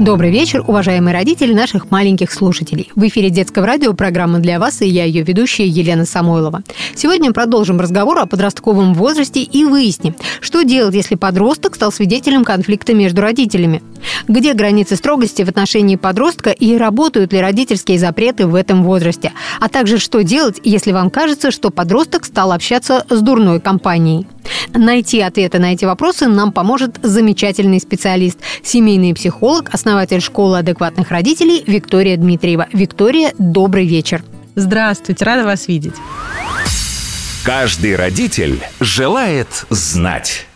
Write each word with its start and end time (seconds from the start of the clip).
Добрый 0.00 0.32
вечер, 0.32 0.64
уважаемые 0.66 1.14
родители 1.14 1.54
наших 1.54 1.92
маленьких 1.92 2.32
слушателей. 2.32 2.90
В 2.96 3.06
эфире 3.06 3.30
детского 3.30 3.64
радио 3.64 3.92
программа 3.92 4.40
для 4.40 4.58
вас 4.58 4.82
и 4.82 4.88
я, 4.88 5.04
ее 5.04 5.22
ведущая 5.22 5.68
Елена 5.68 6.04
Самойлова. 6.04 6.64
Сегодня 6.96 7.32
продолжим 7.32 7.78
разговор 7.78 8.18
о 8.18 8.26
подростковом 8.26 8.92
возрасте 8.94 9.40
и 9.40 9.64
выясним, 9.64 10.16
что 10.40 10.64
делать, 10.64 10.96
если 10.96 11.14
подросток 11.14 11.76
стал 11.76 11.92
свидетелем 11.92 12.44
конфликта 12.44 12.92
между 12.92 13.22
родителями. 13.22 13.82
Где 14.26 14.52
границы 14.54 14.96
строгости 14.96 15.42
в 15.42 15.48
отношении 15.48 15.94
подростка 15.94 16.50
и 16.50 16.76
работают 16.76 17.32
ли 17.32 17.40
родительские 17.40 18.00
запреты 18.00 18.48
в 18.48 18.56
этом 18.56 18.82
возрасте? 18.82 19.32
А 19.60 19.68
также, 19.68 19.98
что 19.98 20.24
делать, 20.24 20.60
если 20.64 20.90
вам 20.90 21.08
кажется, 21.08 21.52
что 21.52 21.70
подросток 21.70 22.24
стал 22.24 22.50
общаться 22.50 23.06
с 23.08 23.20
дурной 23.20 23.60
компанией? 23.60 24.26
Найти 24.74 25.20
ответы 25.20 25.58
на 25.58 25.72
эти 25.72 25.84
вопросы 25.84 26.26
нам 26.26 26.52
поможет 26.52 26.98
замечательный 27.02 27.80
специалист, 27.80 28.38
семейный 28.62 29.14
психолог, 29.14 29.70
основатель 29.84 30.22
школы 30.22 30.60
адекватных 30.60 31.10
родителей 31.10 31.62
Виктория 31.66 32.16
Дмитриева. 32.16 32.68
Виктория, 32.72 33.32
добрый 33.38 33.86
вечер. 33.86 34.24
Здравствуйте, 34.54 35.26
рада 35.26 35.44
вас 35.44 35.68
видеть. 35.68 35.92
Каждый 37.44 37.94
родитель 37.94 38.62
желает 38.80 39.66
знать. 39.68 40.46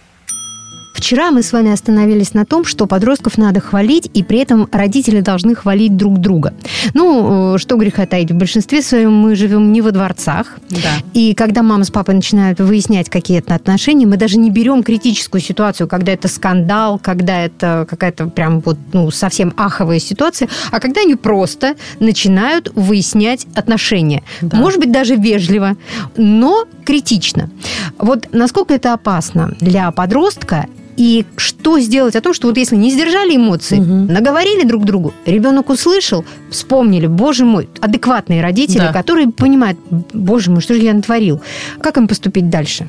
Вчера 0.98 1.30
мы 1.30 1.44
с 1.44 1.52
вами 1.52 1.70
остановились 1.70 2.34
на 2.34 2.44
том, 2.44 2.64
что 2.64 2.88
подростков 2.88 3.38
надо 3.38 3.60
хвалить, 3.60 4.10
и 4.14 4.24
при 4.24 4.40
этом 4.40 4.68
родители 4.72 5.20
должны 5.20 5.54
хвалить 5.54 5.96
друг 5.96 6.18
друга. 6.18 6.54
Ну, 6.92 7.54
э, 7.54 7.58
что 7.58 7.76
греха 7.76 8.04
таить, 8.04 8.32
в 8.32 8.34
большинстве 8.34 8.82
своем 8.82 9.14
мы 9.14 9.36
живем 9.36 9.72
не 9.72 9.80
во 9.80 9.92
дворцах. 9.92 10.58
Да. 10.70 10.90
И 11.14 11.34
когда 11.34 11.62
мама 11.62 11.84
с 11.84 11.92
папой 11.92 12.16
начинают 12.16 12.58
выяснять 12.58 13.08
какие-то 13.10 13.54
отношения, 13.54 14.06
мы 14.06 14.16
даже 14.16 14.38
не 14.38 14.50
берем 14.50 14.82
критическую 14.82 15.40
ситуацию, 15.40 15.86
когда 15.86 16.10
это 16.10 16.26
скандал, 16.26 16.98
когда 16.98 17.44
это 17.44 17.86
какая-то 17.88 18.26
прям 18.26 18.58
вот 18.58 18.76
ну, 18.92 19.12
совсем 19.12 19.54
аховая 19.56 20.00
ситуация, 20.00 20.48
а 20.72 20.80
когда 20.80 21.02
они 21.02 21.14
просто 21.14 21.76
начинают 22.00 22.72
выяснять 22.74 23.46
отношения. 23.54 24.24
Да. 24.40 24.56
Может 24.56 24.80
быть, 24.80 24.90
даже 24.90 25.14
вежливо, 25.14 25.76
но 26.16 26.64
критично. 26.84 27.50
Вот 27.98 28.26
насколько 28.32 28.74
это 28.74 28.94
опасно 28.94 29.54
для 29.60 29.92
подростка 29.92 30.66
и 30.98 31.24
что 31.36 31.78
сделать 31.78 32.16
о 32.16 32.20
том, 32.20 32.34
что 32.34 32.48
вот 32.48 32.56
если 32.58 32.74
не 32.74 32.90
сдержали 32.90 33.36
эмоции, 33.36 33.76
Мгм. 33.78 34.12
наговорили 34.12 34.64
друг 34.66 34.84
другу, 34.84 35.14
ребенок 35.26 35.70
услышал, 35.70 36.24
вспомнили, 36.50 37.06
боже 37.06 37.44
мой, 37.44 37.68
адекватные 37.80 38.42
родители, 38.42 38.78
Да. 38.80 38.92
которые 38.92 39.28
понимают, 39.28 39.78
боже 40.12 40.50
мой, 40.50 40.60
что 40.60 40.74
же 40.74 40.80
я 40.80 40.92
натворил, 40.92 41.40
как 41.80 41.96
им 41.98 42.08
поступить 42.08 42.50
дальше? 42.50 42.88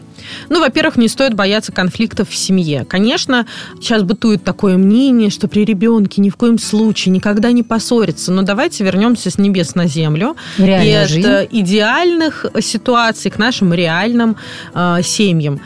Ну, 0.50 0.60
во-первых, 0.60 0.98
не 0.98 1.08
стоит 1.08 1.36
бояться 1.36 1.72
конфликтов 1.72 2.30
в 2.30 2.36
семье. 2.36 2.84
Конечно, 2.90 3.46
сейчас 3.80 4.02
бытует 4.02 4.44
такое 4.44 4.76
мнение, 4.78 5.30
что 5.30 5.48
при 5.48 5.64
ребенке 5.64 6.20
ни 6.22 6.30
в 6.32 6.36
коем 6.36 6.58
случае 6.58 7.14
никогда 7.14 7.52
не 7.52 7.62
поссориться. 7.64 8.32
Но 8.32 8.42
давайте 8.42 8.84
вернемся 8.84 9.30
с 9.30 9.38
небес 9.38 9.76
на 9.76 9.86
землю. 9.88 10.36
В 10.58 10.64
реальную 10.66 11.06
и 11.06 11.08
жизнь. 11.08 11.28
от 11.28 11.44
э, 11.44 11.48
идеальных 11.52 12.46
ситуаций 12.60 13.30
к 13.30 13.38
нашим 13.38 13.72
реальным 13.74 14.36
э, 14.74 14.98
семьям. 15.04 15.60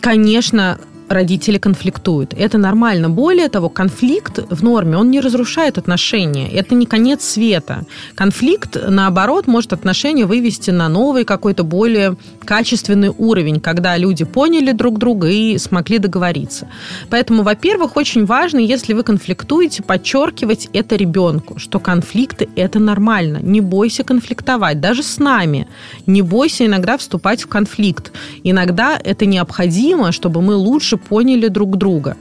Конечно, 0.00 0.78
родители 1.08 1.58
конфликтуют. 1.58 2.34
Это 2.34 2.58
нормально. 2.58 3.10
Более 3.10 3.48
того, 3.48 3.68
конфликт 3.68 4.38
в 4.50 4.62
норме, 4.62 4.96
он 4.96 5.10
не 5.10 5.20
разрушает 5.20 5.78
отношения. 5.78 6.50
Это 6.50 6.74
не 6.74 6.86
конец 6.86 7.24
света. 7.24 7.84
Конфликт, 8.14 8.76
наоборот, 8.88 9.46
может 9.46 9.72
отношения 9.72 10.26
вывести 10.26 10.70
на 10.70 10.88
новый 10.88 11.24
какой-то 11.24 11.64
более 11.64 12.16
качественный 12.44 13.10
уровень, 13.16 13.60
когда 13.60 13.96
люди 13.96 14.24
поняли 14.24 14.72
друг 14.72 14.98
друга 14.98 15.28
и 15.28 15.58
смогли 15.58 15.98
договориться. 15.98 16.68
Поэтому, 17.10 17.42
во-первых, 17.42 17.96
очень 17.96 18.24
важно, 18.24 18.58
если 18.58 18.92
вы 18.92 19.02
конфликтуете, 19.02 19.82
подчеркивать 19.82 20.68
это 20.72 20.96
ребенку, 20.96 21.58
что 21.58 21.78
конфликты– 21.78 22.48
это 22.56 22.78
нормально. 22.78 23.38
Не 23.42 23.60
бойся 23.60 24.04
конфликтовать, 24.04 24.80
даже 24.80 25.02
с 25.02 25.18
нами. 25.18 25.68
Не 26.06 26.22
бойся 26.22 26.66
иногда 26.66 26.96
вступать 26.96 27.42
в 27.42 27.46
конфликт. 27.46 28.12
Иногда 28.42 28.98
это 29.02 29.26
необходимо, 29.26 30.12
чтобы 30.12 30.42
мы 30.42 30.54
лучше 30.54 30.93
поняли 30.96 31.48
друг 31.48 31.76
друга. 31.76 32.16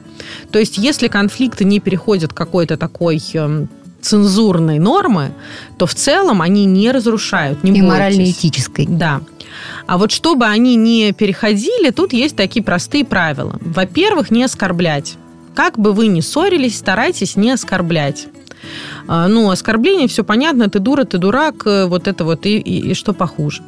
То 0.51 0.59
есть, 0.59 0.77
если 0.77 1.07
конфликты 1.07 1.65
не 1.65 1.79
переходят 1.79 2.33
какой-то 2.33 2.77
такой 2.77 3.21
эм, 3.33 3.69
цензурной 4.01 4.79
нормы, 4.79 5.31
то 5.77 5.85
в 5.85 5.95
целом 5.95 6.41
они 6.41 6.65
не 6.65 6.91
разрушают, 6.91 7.63
не 7.63 7.79
И 7.79 7.81
морально-этической. 7.81 8.85
Да. 8.87 9.21
А 9.87 9.97
вот 9.97 10.11
чтобы 10.11 10.45
они 10.45 10.75
не 10.75 11.11
переходили, 11.13 11.89
тут 11.91 12.13
есть 12.13 12.35
такие 12.35 12.63
простые 12.63 13.05
правила. 13.05 13.57
Во-первых, 13.61 14.31
не 14.31 14.43
оскорблять. 14.43 15.15
Как 15.55 15.77
бы 15.77 15.93
вы 15.93 16.07
ни 16.07 16.21
ссорились, 16.21 16.77
старайтесь 16.77 17.35
не 17.35 17.51
оскорблять. 17.51 18.27
А, 19.07 19.27
Ну, 19.27 19.49
оскорбление, 19.51 20.07
все 20.07 20.23
понятно, 20.23 20.69
ты 20.69 20.79
дура, 20.79 21.03
ты 21.03 21.17
дурак, 21.17 21.63
э, 21.67 21.85
вот 21.85 22.07
это 22.07 22.23
вот, 22.23 22.45
и, 22.45 22.57
и- 22.57 22.91
и 22.91 22.93
что 22.93 23.13
похуже. 23.13 23.61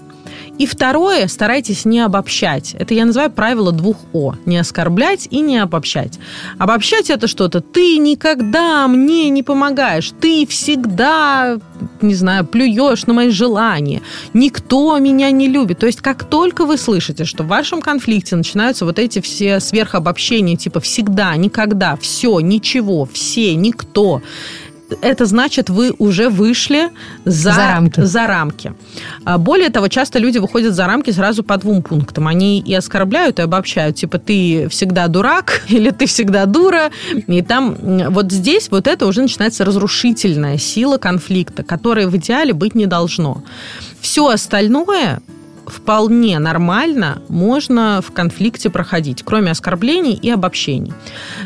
И 0.58 0.66
второе, 0.66 1.28
старайтесь 1.28 1.86
не 1.86 2.00
обобщать. 2.00 2.76
Это 2.80 2.94
я 2.94 3.06
называю 3.06 3.32
правило 3.32 3.72
двух 3.72 3.98
О. 4.14 4.36
Не 4.46 4.58
оскорблять 4.58 5.28
и 5.30 5.42
не 5.42 5.58
обобщать. 5.58 6.20
Обобщать 6.58 7.10
это 7.10 7.28
что-то. 7.28 7.62
Ты 7.62 7.98
никогда 7.98 8.88
мне 8.88 9.30
не 9.30 9.44
помогаешь. 9.44 10.12
Ты 10.20 10.48
всегда, 10.48 11.58
не 12.02 12.16
знаю, 12.16 12.46
плюешь 12.46 13.06
на 13.06 13.14
мои 13.14 13.30
желания. 13.30 14.02
Никто 14.34 14.98
меня 14.98 15.30
не 15.32 15.48
любит. 15.48 15.80
То 15.80 15.88
есть 15.88 16.02
как 16.02 16.24
только 16.24 16.66
вы 16.66 16.78
слышите, 16.78 17.26
что 17.26 17.44
в 17.44 17.48
вашем 17.48 17.82
конфликте 17.82 18.36
начинаются 18.36 18.86
вот 18.86 18.98
эти 18.98 19.20
все 19.20 19.60
сверхобобщения, 19.60 20.56
типа 20.56 20.80
всегда, 20.80 21.36
никогда, 21.36 21.98
все, 21.98 22.40
ничего, 22.40 23.06
все, 23.12 23.56
никто, 23.56 24.22
это 25.02 25.26
значит, 25.26 25.70
вы 25.70 25.94
уже 25.98 26.30
вышли 26.30 26.90
за, 27.26 27.52
За 27.52 27.68
рамки. 27.68 28.02
за 28.02 28.28
рамки. 28.28 28.74
А 29.24 29.38
Более 29.38 29.70
того, 29.70 29.88
часто 29.88 30.20
люди 30.20 30.38
выходят 30.38 30.74
за 30.74 30.86
рамки 30.88 31.12
сразу 31.12 31.44
по 31.44 31.58
двум 31.58 31.82
пунктам. 31.82 32.28
Они 32.28 32.60
и 32.60 32.74
оскорбляют, 32.74 33.40
и 33.40 33.42
обобщают. 33.42 33.96
Типа, 33.96 34.20
ты 34.20 34.68
всегда 34.70 35.08
дурак, 35.08 35.64
или 35.70 35.92
ты 35.92 36.06
всегда 36.06 36.46
дура. 36.46 36.92
И 37.28 37.42
там 37.42 37.76
вот 38.10 38.32
здесь 38.32 38.70
вот 38.70 38.88
это 38.88 39.06
уже 39.08 39.22
начинается 39.22 39.66
разрушительная 39.66 40.58
сила 40.58 40.98
конфликта, 40.98 41.64
которой 41.64 42.08
в 42.08 42.16
идеале 42.18 42.54
быть 42.54 42.76
не 42.76 42.86
должно. 42.86 43.44
Все 44.00 44.28
остальное 44.28 45.22
вполне 45.68 46.40
нормально 46.40 47.22
можно 47.28 48.02
в 48.02 48.12
конфликте 48.12 48.70
проходить, 48.70 49.24
кроме 49.24 49.52
оскорблений 49.52 50.14
и 50.14 50.30
обобщений. 50.30 50.94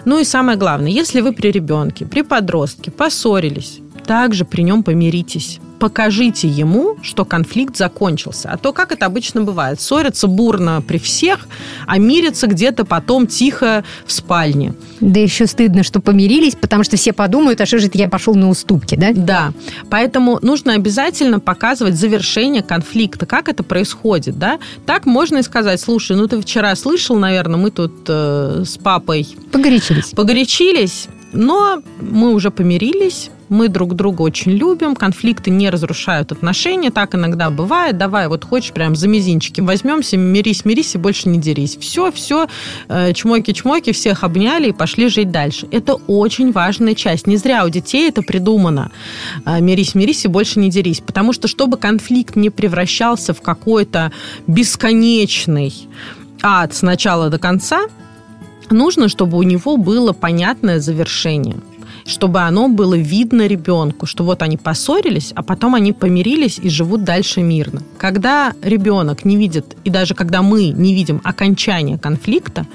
Ну 0.06 0.20
и 0.20 0.24
самое 0.24 0.58
главное, 0.58 0.92
если 0.92 1.22
вы 1.22 1.34
при 1.34 1.52
ребенке, 1.52 2.06
при 2.06 2.22
подростке 2.22 2.92
поссорились, 2.92 3.80
также 4.10 4.44
при 4.44 4.64
нем 4.64 4.82
помиритесь. 4.82 5.60
Покажите 5.78 6.48
ему, 6.48 6.98
что 7.04 7.26
конфликт 7.26 7.78
закончился. 7.78 8.50
А 8.52 8.58
то, 8.58 8.74
как 8.74 8.92
это 8.92 9.06
обычно 9.06 9.44
бывает, 9.44 9.80
ссорятся 9.80 10.28
бурно 10.28 10.82
при 10.82 10.98
всех, 10.98 11.48
а 11.86 12.00
мирятся 12.00 12.48
где-то 12.48 12.86
потом 12.86 13.28
тихо 13.28 13.84
в 14.08 14.12
спальне. 14.12 14.74
Да 15.00 15.20
еще 15.20 15.46
стыдно, 15.46 15.84
что 15.84 16.00
помирились, 16.00 16.56
потому 16.56 16.84
что 16.84 16.98
все 16.98 17.14
подумают, 17.14 17.62
а 17.62 17.68
что 17.68 17.78
же 17.78 17.88
я 17.94 18.10
пошел 18.10 18.34
на 18.34 18.50
уступки, 18.50 18.96
да? 18.96 19.12
Да, 19.14 19.52
поэтому 19.92 20.40
нужно 20.42 20.74
обязательно 20.74 21.40
показывать 21.40 21.94
завершение 21.94 22.64
конфликта, 22.64 23.28
как 23.28 23.48
это 23.48 23.62
происходит, 23.62 24.40
да. 24.40 24.58
Так 24.88 25.06
можно 25.06 25.38
и 25.38 25.44
сказать, 25.44 25.80
слушай, 25.80 26.18
ну 26.18 26.28
ты 26.28 26.42
вчера 26.42 26.76
слышал, 26.76 27.16
наверное, 27.16 27.58
мы 27.58 27.70
тут 27.70 27.94
э, 28.08 28.64
с 28.66 28.76
папой 28.80 29.28
Погорячились. 29.52 30.08
погорячились, 30.16 31.08
но 31.34 31.82
мы 32.02 32.34
уже 32.34 32.52
помирились, 32.52 33.30
мы 33.50 33.68
друг 33.68 33.96
друга 33.96 34.22
очень 34.22 34.52
любим, 34.52 34.96
конфликты 34.96 35.50
не 35.50 35.70
разрушают 35.70 36.32
отношения, 36.32 36.92
так 36.92 37.16
иногда 37.16 37.50
бывает. 37.50 37.98
Давай, 37.98 38.28
вот 38.28 38.46
хочешь, 38.46 38.72
прям 38.72 38.96
за 38.96 39.08
мизинчики 39.08 39.60
возьмемся, 39.60 40.18
мирись, 40.18 40.66
мирись 40.66 40.96
и 40.96 40.98
больше 40.98 41.30
не 41.30 41.40
дерись. 41.40 41.76
Все, 41.78 42.12
все, 42.12 42.48
чмоки-чмоки, 42.88 43.92
всех 43.92 44.24
обняли 44.24 44.70
и 44.70 44.72
пошли 44.72 45.10
жить 45.10 45.32
дальше. 45.32 45.68
Это 45.72 45.96
очень 45.96 46.52
важная 46.52 46.94
часть. 46.94 47.26
Не 47.26 47.38
зря 47.38 47.66
у 47.66 47.70
детей 47.70 48.10
это 48.10 48.22
придумано. 48.22 48.92
Э, 49.46 49.60
Мирись, 49.60 49.96
мирись 49.96 50.26
и 50.26 50.28
больше 50.28 50.60
не 50.60 50.70
дерись. 50.70 51.02
Потому 51.02 51.34
что, 51.34 51.48
чтобы 51.48 51.78
конфликт 51.78 52.36
не 52.36 52.50
превращался 52.50 53.34
в 53.34 53.42
какой-то 53.42 54.12
бесконечный 54.48 55.74
ад 56.42 56.74
с 56.74 56.82
начала 56.82 57.30
до 57.30 57.40
конца, 57.40 57.82
нужно, 58.72 59.10
чтобы 59.10 59.38
у 59.38 59.44
него 59.44 59.78
было 59.78 60.14
понятное 60.14 60.80
завершение. 60.80 61.58
Чтобы 62.10 62.40
оно 62.40 62.68
было 62.68 62.96
видно 62.96 63.48
ребенку, 63.48 64.06
что 64.06 64.24
вот 64.24 64.42
они 64.42 64.58
поссорились, 64.58 65.32
а 65.36 65.44
потом 65.44 65.76
они 65.76 65.94
помирились 65.94 66.60
и 66.60 66.70
живут 66.70 67.04
дальше 67.04 67.42
мирно. 67.42 67.82
Когда 67.98 68.54
ребенок 68.62 69.26
не 69.26 69.38
видит, 69.38 69.78
и 69.84 69.90
даже 69.90 70.16
когда 70.16 70.42
мы 70.42 70.68
не 70.68 70.94
видим 70.94 71.22
окончания 71.24 71.98
конфликта, 71.98 72.66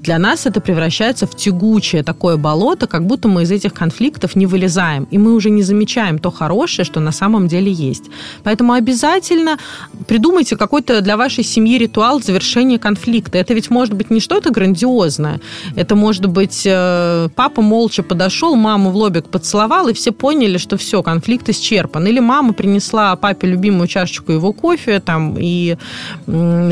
для 0.00 0.18
нас 0.18 0.46
это 0.46 0.60
превращается 0.60 1.26
в 1.26 1.36
тягучее 1.36 2.02
такое 2.02 2.36
болото, 2.36 2.86
как 2.86 3.06
будто 3.06 3.28
мы 3.28 3.42
из 3.42 3.50
этих 3.50 3.72
конфликтов 3.72 4.36
не 4.36 4.46
вылезаем, 4.46 5.04
и 5.10 5.18
мы 5.18 5.34
уже 5.34 5.50
не 5.50 5.62
замечаем 5.62 6.18
то 6.18 6.30
хорошее, 6.30 6.84
что 6.84 7.00
на 7.00 7.12
самом 7.12 7.48
деле 7.48 7.72
есть. 7.72 8.04
Поэтому 8.42 8.72
обязательно 8.72 9.58
придумайте 10.06 10.56
какой-то 10.56 11.00
для 11.00 11.16
вашей 11.16 11.44
семьи 11.44 11.78
ритуал 11.78 12.20
завершения 12.20 12.78
конфликта. 12.78 13.38
Это 13.38 13.54
ведь 13.54 13.70
может 13.70 13.94
быть 13.94 14.10
не 14.10 14.20
что-то 14.20 14.50
грандиозное. 14.50 15.40
Это 15.76 15.94
может 15.94 16.26
быть 16.26 16.62
э, 16.66 17.28
папа 17.36 17.62
молча 17.62 18.02
подошел, 18.02 18.56
маму 18.80 18.90
в 18.90 18.96
лобик 18.96 19.28
поцеловал, 19.28 19.88
и 19.88 19.92
все 19.92 20.12
поняли, 20.12 20.58
что 20.58 20.76
все, 20.76 21.02
конфликт 21.02 21.48
исчерпан. 21.48 22.06
Или 22.06 22.20
мама 22.20 22.52
принесла 22.52 23.14
папе 23.16 23.46
любимую 23.48 23.86
чашечку 23.86 24.32
его 24.32 24.52
кофе, 24.52 25.00
там, 25.00 25.36
и 25.38 25.76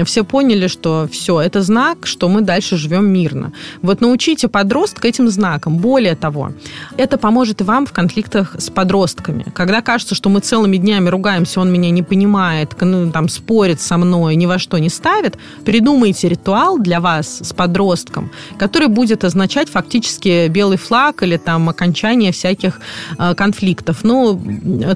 все 0.05 0.25
поняли, 0.25 0.69
что 0.69 1.07
все, 1.11 1.41
это 1.41 1.63
знак, 1.63 2.07
что 2.07 2.29
мы 2.29 2.41
дальше 2.41 2.77
живем 2.77 3.07
мирно. 3.07 3.53
Вот 3.83 4.01
научите 4.01 4.49
подростка 4.49 5.09
этим 5.09 5.29
знаком. 5.29 5.77
Более 5.77 6.17
того, 6.17 6.53
это 6.97 7.19
поможет 7.19 7.61
и 7.61 7.65
вам 7.65 7.85
в 7.85 7.93
конфликтах 7.93 8.57
с 8.59 8.71
подростками. 8.71 9.45
Когда 9.55 9.83
кажется, 9.83 10.15
что 10.15 10.31
мы 10.31 10.41
целыми 10.41 10.79
днями 10.79 11.11
ругаемся, 11.11 11.61
он 11.61 11.71
меня 11.71 11.91
не 11.91 12.03
понимает, 12.03 12.75
ну, 12.81 13.11
там, 13.13 13.29
спорит 13.29 13.81
со 13.81 13.99
мной, 13.99 14.37
ни 14.37 14.47
во 14.47 14.59
что 14.59 14.79
не 14.79 14.89
ставит, 14.89 15.37
придумайте 15.65 16.29
ритуал 16.29 16.79
для 16.79 17.01
вас 17.01 17.41
с 17.43 17.53
подростком, 17.53 18.31
который 18.59 18.89
будет 18.89 19.25
означать 19.25 19.69
фактически 19.69 20.49
белый 20.49 20.79
флаг 20.79 21.23
или 21.23 21.37
там 21.37 21.69
окончание 21.69 21.88
всяких 22.33 22.81
э, 23.19 23.35
конфликтов. 23.35 24.05
Ну, 24.05 24.41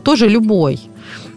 тоже 0.02 0.28
любой. 0.28 0.80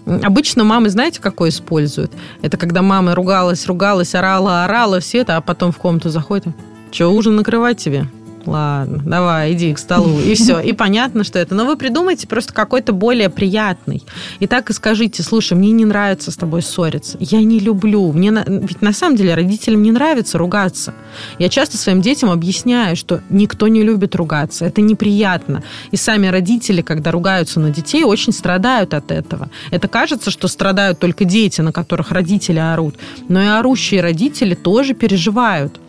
Обычно 0.06 0.63
мамы, 0.63 0.90
знаете, 0.90 1.19
какой 1.19 1.50
используют? 1.50 2.12
Это 2.42 2.57
когда 2.57 2.81
мама 2.81 3.16
ругалась, 3.16 3.66
ругалась, 3.66 4.13
орала, 4.13 4.63
орала, 4.63 5.00
все 5.00 5.19
это, 5.19 5.38
а 5.38 5.42
потом 5.42 5.72
в 5.72 5.78
комнату 5.78 6.10
заходит. 6.10 6.48
Че, 6.92 7.10
ужин 7.10 7.36
накрывать 7.36 7.78
тебе? 7.78 8.07
Ладно, 8.47 9.01
давай, 9.06 9.53
иди 9.53 9.74
к 9.74 9.80
столу, 9.80 10.19
и 10.19 10.36
все. 10.36 10.59
И 10.59 10.74
понятно, 10.74 11.24
что 11.24 11.39
это. 11.39 11.56
Но 11.56 11.65
вы 11.65 11.77
придумайте 11.77 12.27
просто 12.27 12.53
какой-то 12.53 12.94
более 12.94 13.30
приятный. 13.30 14.03
И 14.39 14.47
так 14.47 14.69
и 14.69 14.74
скажите, 14.74 15.24
слушай, 15.24 15.53
мне 15.53 15.71
не 15.71 15.86
нравится 15.86 16.31
с 16.31 16.38
тобой 16.38 16.62
ссориться. 16.62 17.18
Я 17.19 17.42
не 17.42 17.59
люблю. 17.59 18.12
Мне 18.12 18.31
на... 18.31 18.44
Ведь 18.45 18.81
на 18.81 18.94
самом 18.94 19.15
деле 19.15 19.36
родителям 19.36 19.83
не 19.83 19.92
нравится 19.92 20.38
ругаться. 20.38 20.94
Я 21.39 21.50
часто 21.50 21.77
своим 21.77 22.01
детям 22.01 22.30
объясняю, 22.30 22.95
что 22.95 23.21
никто 23.30 23.68
не 23.68 23.83
любит 23.83 24.15
ругаться. 24.15 24.65
Это 24.65 24.81
неприятно. 24.81 25.63
И 25.91 25.98
сами 25.98 26.27
родители, 26.27 26.81
когда 26.81 27.12
ругаются 27.12 27.59
на 27.59 27.69
детей, 27.69 28.03
очень 28.03 28.33
страдают 28.33 28.94
от 28.94 29.12
этого. 29.12 29.50
Это 29.71 29.88
кажется, 29.88 30.31
что 30.31 30.48
страдают 30.48 31.00
только 31.00 31.25
дети, 31.25 31.62
на 31.62 31.71
которых 31.71 32.12
родители 32.12 32.59
орут. 32.59 32.95
Но 33.30 33.41
и 33.41 33.48
орущие 33.48 34.01
родители 34.01 34.56
тоже 34.56 34.94
переживают. 34.94 35.80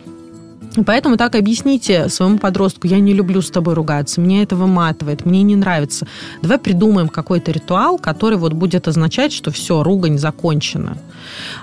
Поэтому 0.85 1.17
так 1.17 1.35
объясните 1.35 2.09
своему 2.09 2.37
подростку, 2.37 2.87
я 2.87 2.99
не 2.99 3.13
люблю 3.13 3.41
с 3.41 3.49
тобой 3.49 3.73
ругаться, 3.73 4.21
мне 4.21 4.43
это 4.43 4.55
выматывает, 4.55 5.25
мне 5.25 5.41
не 5.43 5.55
нравится. 5.55 6.07
Давай 6.41 6.57
придумаем 6.57 7.09
какой-то 7.09 7.51
ритуал, 7.51 7.97
который 7.97 8.37
вот 8.37 8.53
будет 8.53 8.87
означать, 8.87 9.33
что 9.33 9.51
все, 9.51 9.83
ругань 9.83 10.17
закончена. 10.17 10.97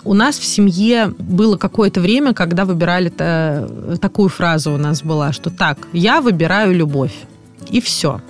У 0.04 0.14
нас 0.14 0.38
в 0.38 0.44
семье 0.44 1.14
было 1.18 1.56
какое-то 1.56 2.00
время, 2.00 2.34
когда 2.34 2.64
выбирали 2.64 3.08
такую 4.00 4.28
фразу 4.28 4.72
у 4.72 4.78
нас 4.78 5.02
была, 5.02 5.32
что 5.32 5.50
так, 5.50 5.78
я 5.92 6.20
выбираю 6.20 6.74
любовь 6.74 7.14
и 7.70 7.80
все. 7.80 8.20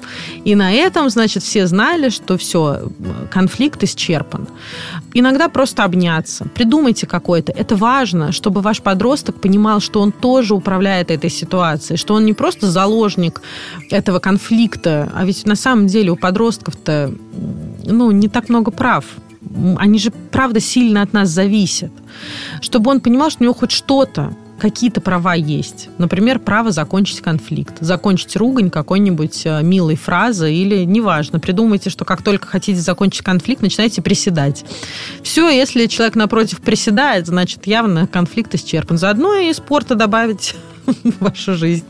И 0.45 0.55
на 0.55 0.73
этом, 0.73 1.11
значит, 1.11 1.43
все 1.43 1.67
знали, 1.67 2.09
что 2.09 2.37
все, 2.37 2.89
конфликт 3.31 3.83
исчерпан. 3.83 4.49
Иногда 5.13 5.49
просто 5.49 5.85
обняться, 5.85 6.47
придумайте 6.55 7.07
какой-то. 7.07 7.53
Это 7.53 7.77
важно, 7.77 8.33
чтобы 8.33 8.61
ваш 8.61 8.83
подросток 8.83 9.41
понимал, 9.41 9.81
что 9.81 10.01
он 10.01 10.13
тоже 10.13 10.55
управляет 10.55 11.11
этой 11.11 11.31
ситуацией, 11.31 11.97
что 11.97 12.15
он 12.15 12.25
не 12.25 12.33
просто 12.33 12.71
заложник 12.71 13.43
этого 13.91 14.19
конфликта, 14.19 15.11
а 15.15 15.25
ведь 15.25 15.47
на 15.47 15.57
самом 15.57 15.87
деле 15.87 16.11
у 16.11 16.17
подростков-то 16.17 17.15
ну, 17.85 18.11
не 18.11 18.29
так 18.29 18.49
много 18.49 18.71
прав. 18.71 19.05
Они 19.77 19.99
же, 19.99 20.11
правда, 20.31 20.59
сильно 20.61 21.03
от 21.03 21.13
нас 21.13 21.29
зависят. 21.29 21.93
Чтобы 22.61 22.91
он 22.91 23.01
понимал, 23.01 23.31
что 23.31 23.43
у 23.43 23.45
него 23.45 23.55
хоть 23.55 23.71
что-то 23.71 24.35
какие-то 24.59 25.01
права 25.01 25.35
есть. 25.35 25.89
Например, 25.99 26.39
право 26.39 26.71
закончить 26.71 27.21
конфликт, 27.21 27.75
закончить 27.81 28.37
ругань 28.37 28.71
какой-нибудь 28.71 29.43
э, 29.45 29.63
милой 29.63 29.97
фразой 29.97 30.55
или, 30.55 30.85
неважно, 30.85 31.41
придумайте, 31.41 31.91
что 31.91 32.05
как 32.05 32.23
только 32.23 32.47
хотите 32.47 32.81
закончить 32.81 33.23
конфликт, 33.23 33.63
начинайте 33.63 34.03
приседать. 34.03 34.65
Все, 35.23 35.49
если 35.49 35.87
человек 35.87 36.15
напротив 36.15 36.61
приседает, 36.61 37.27
значит, 37.27 37.67
явно 37.67 38.07
конфликт 38.07 38.55
исчерпан. 38.55 38.99
Заодно 38.99 39.35
и 39.35 39.53
спорта 39.53 39.95
добавить 39.95 40.55
вашу 41.21 41.55
жизнь. 41.55 41.85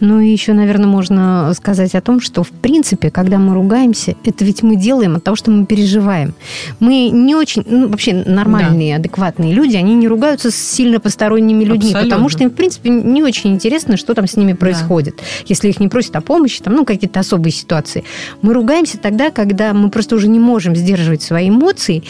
Ну 0.00 0.20
и 0.20 0.28
еще, 0.28 0.52
наверное, 0.52 0.86
можно 0.86 1.52
сказать 1.54 1.94
о 1.94 2.00
том, 2.00 2.20
что 2.20 2.42
в 2.42 2.50
принципе, 2.50 3.10
когда 3.10 3.38
мы 3.38 3.54
ругаемся, 3.54 4.14
это 4.24 4.44
ведь 4.44 4.62
мы 4.62 4.76
делаем 4.76 5.16
от 5.16 5.24
того, 5.24 5.36
что 5.36 5.50
мы 5.50 5.66
переживаем. 5.66 6.34
Мы 6.80 7.08
не 7.10 7.34
очень, 7.34 7.64
ну, 7.66 7.88
вообще 7.88 8.12
нормальные, 8.14 8.94
да. 8.94 9.00
адекватные 9.00 9.52
люди, 9.52 9.76
они 9.76 9.94
не 9.94 10.08
ругаются 10.08 10.50
с 10.50 10.56
сильно 10.56 11.00
посторонними 11.00 11.64
людьми, 11.64 11.90
Абсолютно. 11.90 12.10
потому 12.10 12.28
что 12.28 12.44
им, 12.44 12.50
в 12.50 12.54
принципе, 12.54 12.90
не 12.90 13.22
очень 13.22 13.54
интересно, 13.54 13.96
что 13.96 14.14
там 14.14 14.26
с 14.26 14.36
ними 14.36 14.52
происходит. 14.52 15.16
Да. 15.16 15.22
Если 15.46 15.68
их 15.68 15.80
не 15.80 15.88
просят 15.88 16.16
о 16.16 16.20
помощи, 16.20 16.62
там, 16.62 16.74
ну, 16.74 16.84
какие-то 16.84 17.20
особые 17.20 17.52
ситуации. 17.52 18.04
Мы 18.42 18.52
ругаемся 18.52 18.98
тогда, 18.98 19.30
когда 19.30 19.72
мы 19.72 19.90
просто 19.90 20.16
уже 20.16 20.28
не 20.28 20.38
можем 20.38 20.76
сдерживать 20.76 21.22
свои 21.22 21.48
эмоции, 21.48 22.04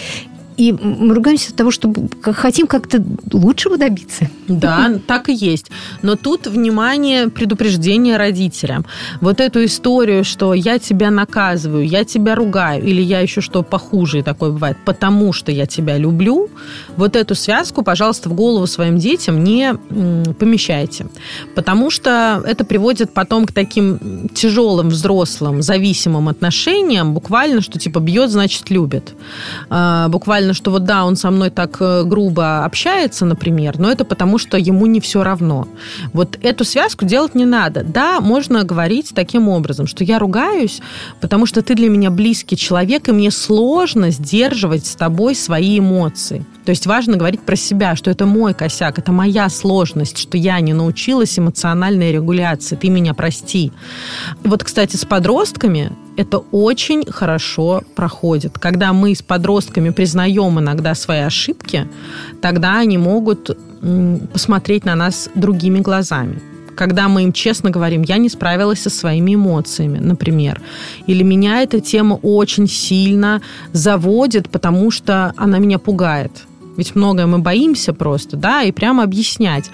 и 0.57 0.73
мы 0.73 1.15
ругаемся 1.15 1.51
от 1.51 1.57
того, 1.57 1.71
что 1.71 1.93
хотим 2.23 2.67
как-то 2.67 3.05
лучшего 3.33 3.77
добиться. 3.77 4.31
Да, 4.49 4.93
так 5.07 5.29
и 5.29 5.35
есть. 5.35 5.71
Но 6.03 6.17
тут, 6.17 6.47
внимание, 6.47 7.29
предупреждение 7.29 8.17
родителям. 8.17 8.87
Вот 9.21 9.41
эту 9.41 9.65
историю, 9.65 10.25
что 10.25 10.55
я 10.55 10.79
тебя 10.79 11.11
наказываю, 11.11 11.87
я 11.87 12.05
тебя 12.05 12.35
ругаю, 12.35 12.85
или 12.85 13.03
я 13.03 13.21
еще 13.21 13.41
что 13.41 13.63
похуже 13.63 14.23
такое 14.23 14.51
бывает, 14.51 14.77
потому 14.85 15.33
что 15.33 15.53
я 15.53 15.67
тебя 15.67 15.99
люблю, 15.99 16.49
вот 16.97 17.17
эту 17.17 17.35
связку, 17.35 17.83
пожалуйста, 17.83 18.29
в 18.29 18.35
голову 18.35 18.67
своим 18.67 18.99
детям 18.99 19.43
не 19.45 19.75
помещайте. 20.35 21.07
Потому 21.55 21.91
что 21.91 22.43
это 22.47 22.65
приводит 22.65 23.13
потом 23.13 23.47
к 23.47 23.53
таким 23.53 24.29
тяжелым 24.35 24.89
взрослым 24.89 25.63
зависимым 25.63 26.29
отношениям, 26.29 27.15
буквально, 27.15 27.61
что 27.61 27.79
типа 27.79 28.01
бьет, 28.01 28.31
значит 28.31 28.71
любит. 28.71 29.15
А, 29.71 30.09
буквально 30.09 30.55
что 30.55 30.71
вот 30.71 30.85
да, 30.85 31.05
он 31.05 31.17
со 31.17 31.31
мной 31.31 31.51
так 31.51 31.77
э, 31.81 32.03
грубо 32.05 32.65
общается, 32.65 33.25
например, 33.25 33.79
но 33.79 33.91
это 33.91 34.05
потому, 34.05 34.36
что 34.39 34.57
ему 34.57 34.87
не 34.87 35.01
все 35.01 35.23
равно. 35.23 35.69
Вот 36.13 36.39
эту 36.43 36.65
связку 36.65 37.05
делать 37.05 37.35
не 37.35 37.45
надо. 37.45 37.83
Да, 37.85 38.21
можно 38.21 38.65
говорить 38.65 39.13
таким 39.15 39.49
образом, 39.49 39.87
что 39.87 40.05
я 40.05 40.19
ругаюсь, 40.19 40.81
потому 41.21 41.47
что 41.47 41.63
ты 41.63 41.75
для 41.75 41.89
меня 41.89 42.11
близкий 42.11 42.57
человек, 42.57 43.09
и 43.09 43.13
мне 43.13 43.31
сложно 43.31 44.11
сдерживать 44.11 44.87
с 44.87 44.95
тобой 44.95 45.35
свои 45.35 45.79
эмоции. 45.79 46.45
То 46.65 46.71
есть 46.71 46.87
важно 46.87 47.17
говорить 47.17 47.43
про 47.43 47.55
себя, 47.55 47.95
что 47.95 48.11
это 48.11 48.27
мой 48.27 48.53
косяк, 48.53 48.99
это 48.99 49.13
моя 49.13 49.49
сложность, 49.49 50.19
что 50.19 50.37
я 50.37 50.59
не 50.61 50.73
научилась 50.73 51.39
эмоциональной 51.39 52.13
регуляции, 52.13 52.75
ты 52.75 52.89
меня 52.89 53.15
прости. 53.15 53.73
Вот, 54.43 54.65
кстати, 54.65 54.97
с 54.97 55.05
подростками 55.05 55.93
это 56.17 56.39
очень 56.39 57.05
хорошо 57.11 57.83
проходит. 57.95 58.59
Когда 58.59 58.93
мы 58.93 59.15
с 59.15 59.23
подростками 59.23 59.91
признаем 59.91 60.59
иногда 60.59 60.95
свои 60.95 61.21
ошибки, 61.21 61.89
тогда 62.41 62.79
они 62.79 62.99
могут 62.99 63.57
посмотреть 64.33 64.85
на 64.85 64.95
нас 64.95 65.29
другими 65.35 65.81
глазами 65.81 66.41
когда 66.77 67.09
мы 67.09 67.25
им 67.25 67.33
честно 67.33 67.71
говорим, 67.71 68.03
я 68.03 68.19
не 68.19 68.29
справилась 68.29 68.81
со 68.81 68.91
своими 68.91 69.35
эмоциями, 69.35 69.99
например, 69.99 70.61
или 71.07 71.23
меня 71.23 71.63
эта 71.63 71.81
тема 71.81 72.19
очень 72.23 72.69
сильно 72.69 73.41
заводит, 73.73 74.51
потому 74.51 74.91
что 74.91 75.33
она 75.37 75.59
меня 75.59 75.79
пугает. 75.79 76.46
Ведь 76.77 76.95
многое 76.95 77.27
мы 77.27 77.39
боимся 77.39 77.93
просто, 77.93 78.37
да, 78.37 78.63
и 78.63 78.73
прямо 78.73 79.03
объяснять. 79.03 79.71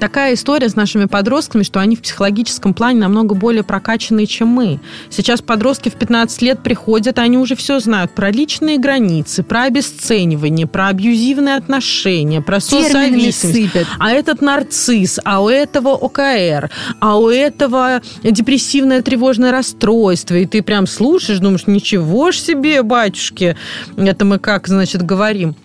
Такая 0.00 0.34
история 0.34 0.68
с 0.68 0.76
нашими 0.76 1.06
подростками, 1.06 1.62
что 1.62 1.80
они 1.80 1.96
в 1.96 2.02
психологическом 2.02 2.74
плане 2.74 3.00
намного 3.00 3.34
более 3.34 3.62
прокачанные, 3.62 4.26
чем 4.26 4.48
мы. 4.48 4.80
Сейчас 5.10 5.42
подростки 5.42 5.88
в 5.88 5.94
15 5.94 6.42
лет 6.42 6.62
приходят, 6.62 7.18
они 7.18 7.38
уже 7.38 7.56
все 7.56 7.80
знают 7.80 8.14
про 8.14 8.30
личные 8.30 8.78
границы, 8.78 9.42
про 9.42 9.64
обесценивание, 9.64 10.66
про 10.66 10.88
абьюзивные 10.88 11.56
отношения, 11.56 12.40
про 12.40 12.60
созависимость. 12.60 13.86
А 13.98 14.10
этот 14.10 14.40
нарцисс, 14.40 15.20
а 15.24 15.42
у 15.42 15.48
этого 15.48 15.90
ОКР, 15.90 16.70
а 17.00 17.18
у 17.18 17.28
этого 17.28 18.00
депрессивное 18.22 19.02
тревожное 19.02 19.52
расстройство. 19.52 20.34
И 20.34 20.46
ты 20.46 20.62
прям 20.62 20.86
слушаешь, 20.86 21.38
думаешь, 21.38 21.66
ничего 21.66 22.32
ж 22.32 22.38
себе, 22.38 22.82
батюшки, 22.82 23.56
это 23.96 24.24
мы 24.24 24.38
как, 24.38 24.68
значит, 24.68 25.02
говорим. 25.02 25.56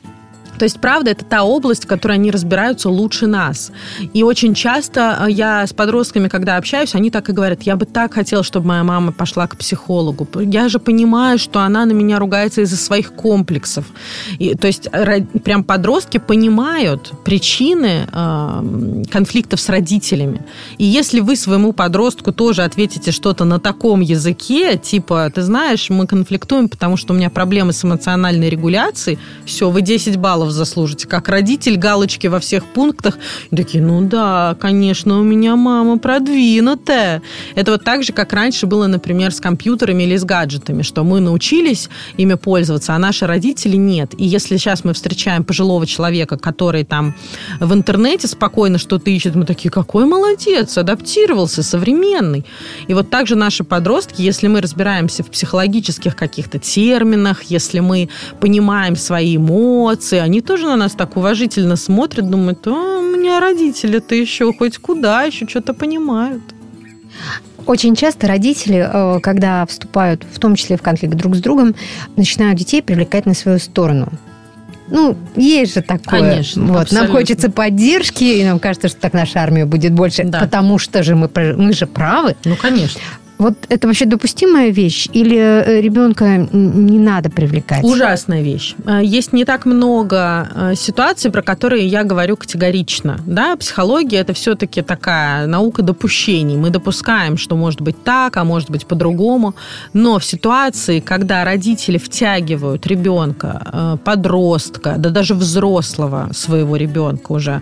То 0.63 0.65
есть, 0.65 0.79
правда, 0.79 1.11
это 1.11 1.25
та 1.25 1.43
область, 1.43 1.83
в 1.83 1.87
которой 1.87 2.13
они 2.13 2.31
разбираются 2.31 2.89
лучше 2.89 3.27
нас. 3.27 3.73
И 4.13 4.23
очень 4.23 4.53
часто 4.53 5.17
э, 5.19 5.31
я 5.31 5.67
с 5.67 5.73
подростками, 5.73 6.29
когда 6.29 6.55
общаюсь, 6.55 6.95
они 6.95 7.11
так 7.11 7.27
и 7.27 7.33
говорят, 7.33 7.63
я 7.63 7.75
бы 7.75 7.85
так 7.85 8.13
хотела, 8.13 8.43
чтобы 8.43 8.67
моя 8.67 8.85
мама 8.85 9.11
пошла 9.11 9.45
к 9.45 9.57
психологу. 9.57 10.25
Я 10.39 10.69
же 10.69 10.79
понимаю, 10.79 11.37
что 11.37 11.59
она 11.59 11.83
на 11.85 11.91
меня 11.91 12.17
ругается 12.17 12.61
из-за 12.61 12.77
своих 12.77 13.11
комплексов. 13.11 13.87
И, 14.39 14.55
то 14.55 14.67
есть, 14.67 14.87
прям 15.43 15.65
подростки 15.65 16.17
понимают 16.17 17.11
причины 17.25 18.07
э, 18.09 19.03
конфликтов 19.11 19.59
с 19.59 19.67
родителями. 19.67 20.45
И 20.77 20.85
если 20.85 21.19
вы 21.19 21.35
своему 21.35 21.73
подростку 21.73 22.31
тоже 22.31 22.63
ответите 22.63 23.11
что-то 23.11 23.43
на 23.43 23.59
таком 23.59 23.99
языке, 23.99 24.77
типа, 24.77 25.29
ты 25.35 25.41
знаешь, 25.41 25.89
мы 25.89 26.07
конфликтуем, 26.07 26.69
потому 26.69 26.95
что 26.95 27.13
у 27.13 27.17
меня 27.17 27.29
проблемы 27.29 27.73
с 27.73 27.83
эмоциональной 27.83 28.49
регуляцией, 28.49 29.19
все, 29.43 29.69
вы 29.69 29.81
10 29.81 30.15
баллов 30.15 30.52
заслужите. 30.53 31.07
Как 31.07 31.29
родитель, 31.29 31.77
галочки 31.77 32.27
во 32.27 32.39
всех 32.39 32.65
пунктах. 32.65 33.17
И 33.51 33.55
такие, 33.55 33.83
ну 33.83 34.01
да, 34.01 34.55
конечно, 34.59 35.19
у 35.19 35.23
меня 35.23 35.55
мама 35.55 35.97
продвинутая. 35.97 37.21
Это 37.55 37.71
вот 37.71 37.83
так 37.83 38.03
же, 38.03 38.13
как 38.13 38.33
раньше 38.33 38.67
было, 38.67 38.87
например, 38.87 39.33
с 39.33 39.39
компьютерами 39.39 40.03
или 40.03 40.17
с 40.17 40.23
гаджетами, 40.23 40.81
что 40.81 41.03
мы 41.03 41.19
научились 41.19 41.89
ими 42.17 42.35
пользоваться, 42.35 42.93
а 42.93 42.99
наши 42.99 43.27
родители 43.27 43.75
нет. 43.75 44.13
И 44.17 44.25
если 44.25 44.57
сейчас 44.57 44.83
мы 44.83 44.93
встречаем 44.93 45.43
пожилого 45.43 45.85
человека, 45.85 46.37
который 46.37 46.83
там 46.83 47.15
в 47.59 47.73
интернете 47.73 48.27
спокойно 48.27 48.77
что-то 48.77 49.09
ищет, 49.09 49.35
мы 49.35 49.45
такие, 49.45 49.69
какой 49.69 50.05
молодец, 50.05 50.77
адаптировался, 50.77 51.63
современный. 51.63 52.45
И 52.87 52.93
вот 52.93 53.09
также 53.09 53.35
наши 53.35 53.63
подростки, 53.63 54.21
если 54.21 54.47
мы 54.47 54.61
разбираемся 54.61 55.23
в 55.23 55.27
психологических 55.27 56.15
каких-то 56.15 56.59
терминах, 56.59 57.43
если 57.43 57.79
мы 57.79 58.09
понимаем 58.39 58.95
свои 58.95 59.37
эмоции, 59.37 60.19
они 60.33 60.41
тоже 60.41 60.65
на 60.65 60.75
нас 60.75 60.93
так 60.93 61.15
уважительно 61.15 61.75
смотрят, 61.75 62.27
думают, 62.27 62.65
а, 62.65 62.71
у 62.71 63.01
меня 63.03 63.39
родители-то 63.39 64.15
еще 64.15 64.51
хоть 64.51 64.79
куда, 64.79 65.21
еще 65.21 65.47
что-то 65.47 65.75
понимают. 65.75 66.41
Очень 67.67 67.95
часто 67.95 68.27
родители, 68.27 68.83
э, 68.91 69.19
когда 69.19 69.63
вступают, 69.67 70.25
в 70.33 70.39
том 70.39 70.55
числе 70.55 70.75
в 70.75 70.81
конфликт 70.81 71.13
друг 71.13 71.35
с 71.35 71.39
другом, 71.39 71.75
начинают 72.15 72.57
детей 72.57 72.81
привлекать 72.81 73.27
на 73.27 73.35
свою 73.35 73.59
сторону. 73.59 74.11
Ну, 74.87 75.15
есть 75.35 75.75
же 75.75 75.81
такое. 75.81 76.19
Конечно. 76.19 76.65
Вот. 76.65 76.91
Нам 76.91 77.09
хочется 77.09 77.51
поддержки, 77.51 78.23
и 78.23 78.43
нам 78.43 78.57
кажется, 78.57 78.87
что 78.87 78.99
так 78.99 79.13
наша 79.13 79.39
армия 79.39 79.65
будет 79.65 79.93
больше, 79.93 80.23
да. 80.23 80.39
потому 80.39 80.79
что 80.79 81.03
же 81.03 81.15
мы, 81.15 81.29
мы 81.35 81.73
же 81.73 81.85
правы. 81.85 82.35
Ну, 82.43 82.55
конечно. 82.55 82.99
Вот 83.37 83.55
это 83.69 83.87
вообще 83.87 84.05
допустимая 84.05 84.69
вещь 84.69 85.07
или 85.11 85.37
э, 85.37 85.81
ребенка 85.81 86.37
не 86.53 86.99
надо 86.99 87.29
привлекать? 87.29 87.83
Ужасная 87.83 88.41
вещь. 88.41 88.75
Э, 88.85 89.01
есть 89.03 89.33
не 89.33 89.43
так 89.43 89.65
много 89.65 90.47
э, 90.55 90.75
ситуаций, 90.75 91.31
про 91.31 91.41
которые 91.41 91.87
я 91.87 92.03
говорю 92.03 92.37
категорично. 92.37 93.19
Да, 93.25 93.55
психология 93.55 94.17
это 94.17 94.33
все-таки 94.33 94.81
такая 94.81 95.47
наука 95.47 95.81
допущений. 95.81 96.57
Мы 96.57 96.69
допускаем, 96.69 97.37
что 97.37 97.55
может 97.55 97.81
быть 97.81 98.01
так, 98.03 98.37
а 98.37 98.43
может 98.43 98.69
быть 98.69 98.85
по-другому. 98.85 99.55
Но 99.93 100.19
в 100.19 100.25
ситуации, 100.25 100.99
когда 100.99 101.43
родители 101.43 101.97
втягивают 101.97 102.87
ребенка, 102.87 103.99
подростка, 104.03 104.95
да 104.97 105.09
даже 105.09 105.33
взрослого 105.33 106.29
своего 106.33 106.77
ребенка 106.77 107.31
уже 107.31 107.61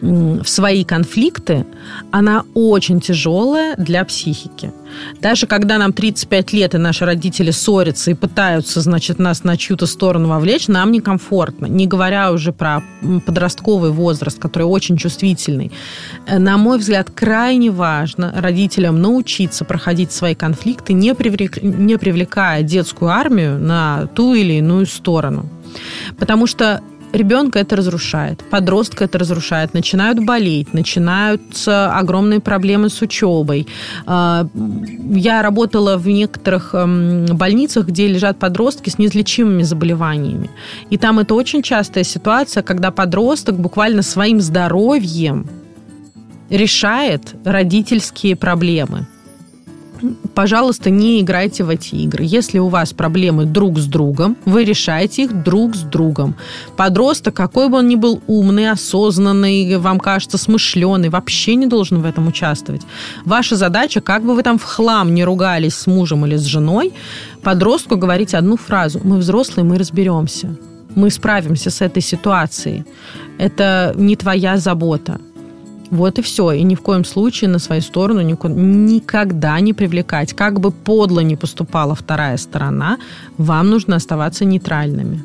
в 0.00 0.46
свои 0.46 0.84
конфликты, 0.84 1.64
она 2.10 2.44
очень 2.54 3.00
тяжелая 3.00 3.76
для 3.76 4.04
психики. 4.04 4.72
Даже 5.20 5.46
когда 5.46 5.78
нам 5.78 5.92
35 5.92 6.52
лет, 6.52 6.74
и 6.74 6.78
наши 6.78 7.04
родители 7.04 7.50
ссорятся 7.50 8.10
и 8.10 8.14
пытаются, 8.14 8.80
значит, 8.80 9.18
нас 9.18 9.44
на 9.44 9.56
чью-то 9.56 9.86
сторону 9.86 10.28
вовлечь, 10.28 10.68
нам 10.68 10.92
некомфортно. 10.92 11.66
Не 11.66 11.86
говоря 11.86 12.32
уже 12.32 12.52
про 12.52 12.82
подростковый 13.26 13.90
возраст, 13.90 14.38
который 14.38 14.64
очень 14.64 14.96
чувствительный. 14.96 15.72
Э, 16.26 16.38
на 16.38 16.56
мой 16.56 16.78
взгляд, 16.78 17.10
крайне 17.10 17.70
важно 17.70 18.32
родителям 18.36 19.00
научиться 19.00 19.64
проходить 19.64 20.12
свои 20.12 20.34
конфликты, 20.34 20.92
не, 20.92 21.14
привлек... 21.14 21.62
не 21.62 21.96
привлекая 21.98 22.62
детскую 22.62 23.10
армию 23.10 23.58
на 23.58 24.06
ту 24.14 24.34
или 24.34 24.54
иную 24.54 24.86
сторону. 24.86 25.48
Потому 26.18 26.46
что 26.46 26.82
ребенка 27.12 27.58
это 27.58 27.76
разрушает, 27.76 28.42
подростка 28.50 29.04
это 29.04 29.18
разрушает, 29.18 29.74
начинают 29.74 30.24
болеть, 30.24 30.74
начинаются 30.74 31.92
огромные 31.96 32.40
проблемы 32.40 32.88
с 32.88 33.00
учебой. 33.02 33.66
А, 34.06 34.46
я 35.10 35.42
работала 35.42 35.96
в 35.96 36.06
некоторых 36.08 36.74
эм, 36.74 37.26
больницах, 37.26 37.86
где 37.86 38.06
лежат 38.06 38.38
подростки 38.38 38.90
с 38.90 38.98
неизлечимыми 38.98 39.62
заболеваниями. 39.62 40.50
И 40.90 40.96
там 40.96 41.18
это 41.18 41.34
очень 41.34 41.62
частая 41.62 42.04
ситуация, 42.04 42.62
когда 42.62 42.90
подросток 42.90 43.56
буквально 43.56 44.02
своим 44.02 44.40
здоровьем 44.40 45.46
решает 46.50 47.34
родительские 47.44 48.36
проблемы 48.36 49.06
пожалуйста, 50.34 50.90
не 50.90 51.20
играйте 51.20 51.64
в 51.64 51.68
эти 51.68 51.94
игры. 51.94 52.24
Если 52.24 52.58
у 52.58 52.68
вас 52.68 52.92
проблемы 52.92 53.44
друг 53.44 53.78
с 53.78 53.86
другом, 53.86 54.36
вы 54.44 54.64
решаете 54.64 55.24
их 55.24 55.42
друг 55.42 55.74
с 55.74 55.80
другом. 55.80 56.34
Подросток, 56.76 57.34
какой 57.34 57.68
бы 57.68 57.78
он 57.78 57.88
ни 57.88 57.96
был 57.96 58.22
умный, 58.26 58.70
осознанный, 58.70 59.76
вам 59.78 59.98
кажется 59.98 60.38
смышленый, 60.38 61.08
вообще 61.08 61.54
не 61.54 61.66
должен 61.66 62.00
в 62.02 62.06
этом 62.06 62.26
участвовать. 62.28 62.82
Ваша 63.24 63.56
задача, 63.56 64.00
как 64.00 64.22
бы 64.22 64.34
вы 64.34 64.42
там 64.42 64.58
в 64.58 64.64
хлам 64.64 65.14
не 65.14 65.24
ругались 65.24 65.74
с 65.74 65.86
мужем 65.86 66.26
или 66.26 66.36
с 66.36 66.42
женой, 66.42 66.92
подростку 67.42 67.96
говорить 67.96 68.34
одну 68.34 68.56
фразу. 68.56 69.00
Мы 69.04 69.18
взрослые, 69.18 69.64
мы 69.64 69.78
разберемся. 69.78 70.56
Мы 70.94 71.10
справимся 71.10 71.70
с 71.70 71.80
этой 71.80 72.02
ситуацией. 72.02 72.84
Это 73.38 73.94
не 73.96 74.14
твоя 74.16 74.58
забота. 74.58 75.20
Вот 75.92 76.18
и 76.18 76.22
все. 76.22 76.52
И 76.52 76.62
ни 76.62 76.74
в 76.74 76.80
коем 76.80 77.04
случае 77.04 77.50
на 77.50 77.58
свою 77.58 77.82
сторону 77.82 78.22
никогда 78.22 79.60
не 79.60 79.74
привлекать. 79.74 80.32
Как 80.32 80.58
бы 80.58 80.70
подло 80.70 81.20
не 81.20 81.36
поступала 81.36 81.94
вторая 81.94 82.38
сторона, 82.38 82.96
вам 83.36 83.68
нужно 83.68 83.96
оставаться 83.96 84.46
нейтральными. 84.46 85.22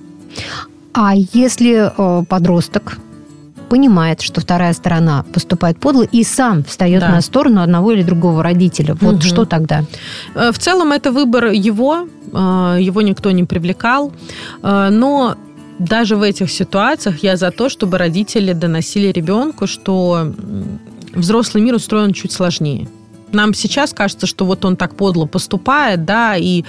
А 0.94 1.14
если 1.16 1.90
э, 1.98 2.26
подросток 2.26 2.98
понимает, 3.70 4.22
что 4.22 4.42
вторая 4.42 4.74
сторона 4.74 5.24
поступает 5.34 5.80
подло 5.80 6.04
и 6.04 6.24
сам 6.24 6.64
встает 6.66 7.02
да. 7.02 7.10
на 7.10 7.22
сторону 7.22 7.62
одного 7.62 7.94
или 7.94 8.04
другого 8.04 8.44
родителя. 8.44 8.94
Вот 9.00 9.16
угу. 9.16 9.22
что 9.22 9.46
тогда? 9.46 9.86
Э, 10.36 10.52
в 10.52 10.60
целом 10.60 10.92
это 10.92 11.14
выбор 11.14 11.46
его, 11.46 12.08
э, 12.34 12.78
его 12.82 13.02
никто 13.02 13.32
не 13.32 13.46
привлекал, 13.46 14.12
но 14.62 15.38
даже 15.80 16.16
в 16.16 16.22
этих 16.22 16.52
ситуациях 16.52 17.24
я 17.24 17.38
за 17.38 17.52
то, 17.52 17.70
чтобы 17.70 17.98
родители 17.98 18.54
доносили 18.54 19.12
ребенку, 19.12 19.68
что 19.68 20.34
взрослый 21.14 21.64
мир 21.64 21.76
устроен 21.76 22.14
чуть 22.14 22.32
сложнее. 22.32 22.90
Нам 23.32 23.54
сейчас 23.54 23.94
кажется, 23.94 24.26
что 24.26 24.46
вот 24.46 24.64
он 24.66 24.76
так 24.78 24.96
подло 24.96 25.26
поступает, 25.26 26.06
да, 26.06 26.38
и 26.38 26.64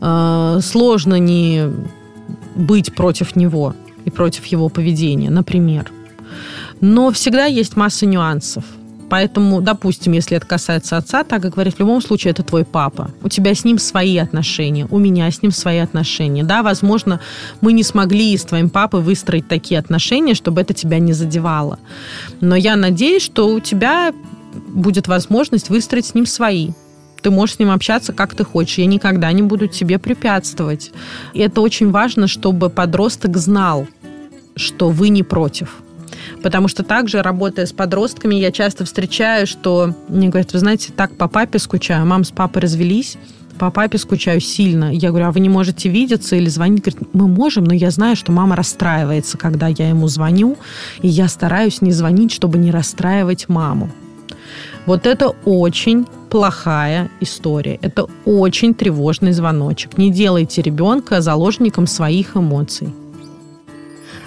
э, 0.00 0.58
сложно 0.62 1.18
не 1.18 1.68
быть 2.54 2.94
против 2.94 3.36
него 3.36 3.74
и 4.04 4.10
против 4.10 4.46
его 4.46 4.68
поведения, 4.68 5.30
например. 5.30 5.90
Но 6.80 7.10
всегда 7.10 7.46
есть 7.46 7.76
масса 7.76 8.06
нюансов. 8.06 8.64
Поэтому, 9.08 9.60
допустим, 9.60 10.12
если 10.12 10.36
это 10.36 10.46
касается 10.46 10.96
отца, 10.96 11.24
так 11.24 11.42
как 11.42 11.52
говорит, 11.52 11.74
в 11.74 11.80
любом 11.80 12.00
случае 12.00 12.32
это 12.32 12.42
твой 12.42 12.64
папа. 12.64 13.10
У 13.22 13.28
тебя 13.28 13.54
с 13.54 13.64
ним 13.64 13.78
свои 13.78 14.16
отношения, 14.16 14.86
у 14.90 14.98
меня 14.98 15.30
с 15.30 15.42
ним 15.42 15.52
свои 15.52 15.78
отношения. 15.78 16.42
Да, 16.42 16.62
возможно, 16.62 17.20
мы 17.60 17.72
не 17.72 17.82
смогли 17.82 18.36
с 18.36 18.44
твоим 18.44 18.70
папой 18.70 19.02
выстроить 19.02 19.48
такие 19.48 19.78
отношения, 19.78 20.34
чтобы 20.34 20.60
это 20.60 20.74
тебя 20.74 20.98
не 20.98 21.12
задевало. 21.12 21.78
Но 22.40 22.56
я 22.56 22.76
надеюсь, 22.76 23.22
что 23.22 23.48
у 23.48 23.60
тебя 23.60 24.12
будет 24.68 25.08
возможность 25.08 25.68
выстроить 25.68 26.06
с 26.06 26.14
ним 26.14 26.26
свои. 26.26 26.70
Ты 27.22 27.30
можешь 27.30 27.56
с 27.56 27.58
ним 27.58 27.70
общаться, 27.70 28.12
как 28.12 28.34
ты 28.34 28.44
хочешь. 28.44 28.78
Я 28.78 28.86
никогда 28.86 29.32
не 29.32 29.42
буду 29.42 29.66
тебе 29.66 29.98
препятствовать. 29.98 30.92
И 31.32 31.40
это 31.40 31.60
очень 31.60 31.90
важно, 31.90 32.26
чтобы 32.26 32.68
подросток 32.68 33.36
знал, 33.36 33.86
что 34.56 34.90
вы 34.90 35.08
не 35.08 35.22
против 35.22 35.83
Потому 36.44 36.68
что 36.68 36.82
также, 36.82 37.22
работая 37.22 37.64
с 37.64 37.72
подростками, 37.72 38.34
я 38.34 38.52
часто 38.52 38.84
встречаю, 38.84 39.46
что 39.46 39.94
мне 40.08 40.28
говорят, 40.28 40.52
вы 40.52 40.58
знаете, 40.58 40.92
так 40.94 41.16
по 41.16 41.26
папе 41.26 41.58
скучаю, 41.58 42.04
мама 42.04 42.22
с 42.24 42.32
папой 42.32 42.60
развелись, 42.60 43.16
по 43.58 43.70
папе 43.70 43.96
скучаю 43.96 44.40
сильно. 44.40 44.92
Я 44.92 45.08
говорю, 45.08 45.28
а 45.28 45.32
вы 45.32 45.40
не 45.40 45.48
можете 45.48 45.88
видеться 45.88 46.36
или 46.36 46.50
звонить? 46.50 46.84
Говорит, 46.84 47.14
мы 47.14 47.28
можем, 47.28 47.64
но 47.64 47.72
я 47.72 47.90
знаю, 47.90 48.14
что 48.14 48.30
мама 48.30 48.56
расстраивается, 48.56 49.38
когда 49.38 49.68
я 49.68 49.88
ему 49.88 50.06
звоню, 50.06 50.58
и 51.00 51.08
я 51.08 51.28
стараюсь 51.28 51.80
не 51.80 51.92
звонить, 51.92 52.30
чтобы 52.30 52.58
не 52.58 52.70
расстраивать 52.70 53.48
маму. 53.48 53.88
Вот 54.84 55.06
это 55.06 55.28
очень 55.46 56.04
плохая 56.28 57.08
история. 57.20 57.78
Это 57.80 58.06
очень 58.26 58.74
тревожный 58.74 59.32
звоночек. 59.32 59.96
Не 59.96 60.10
делайте 60.10 60.60
ребенка 60.60 61.22
заложником 61.22 61.86
своих 61.86 62.36
эмоций. 62.36 62.92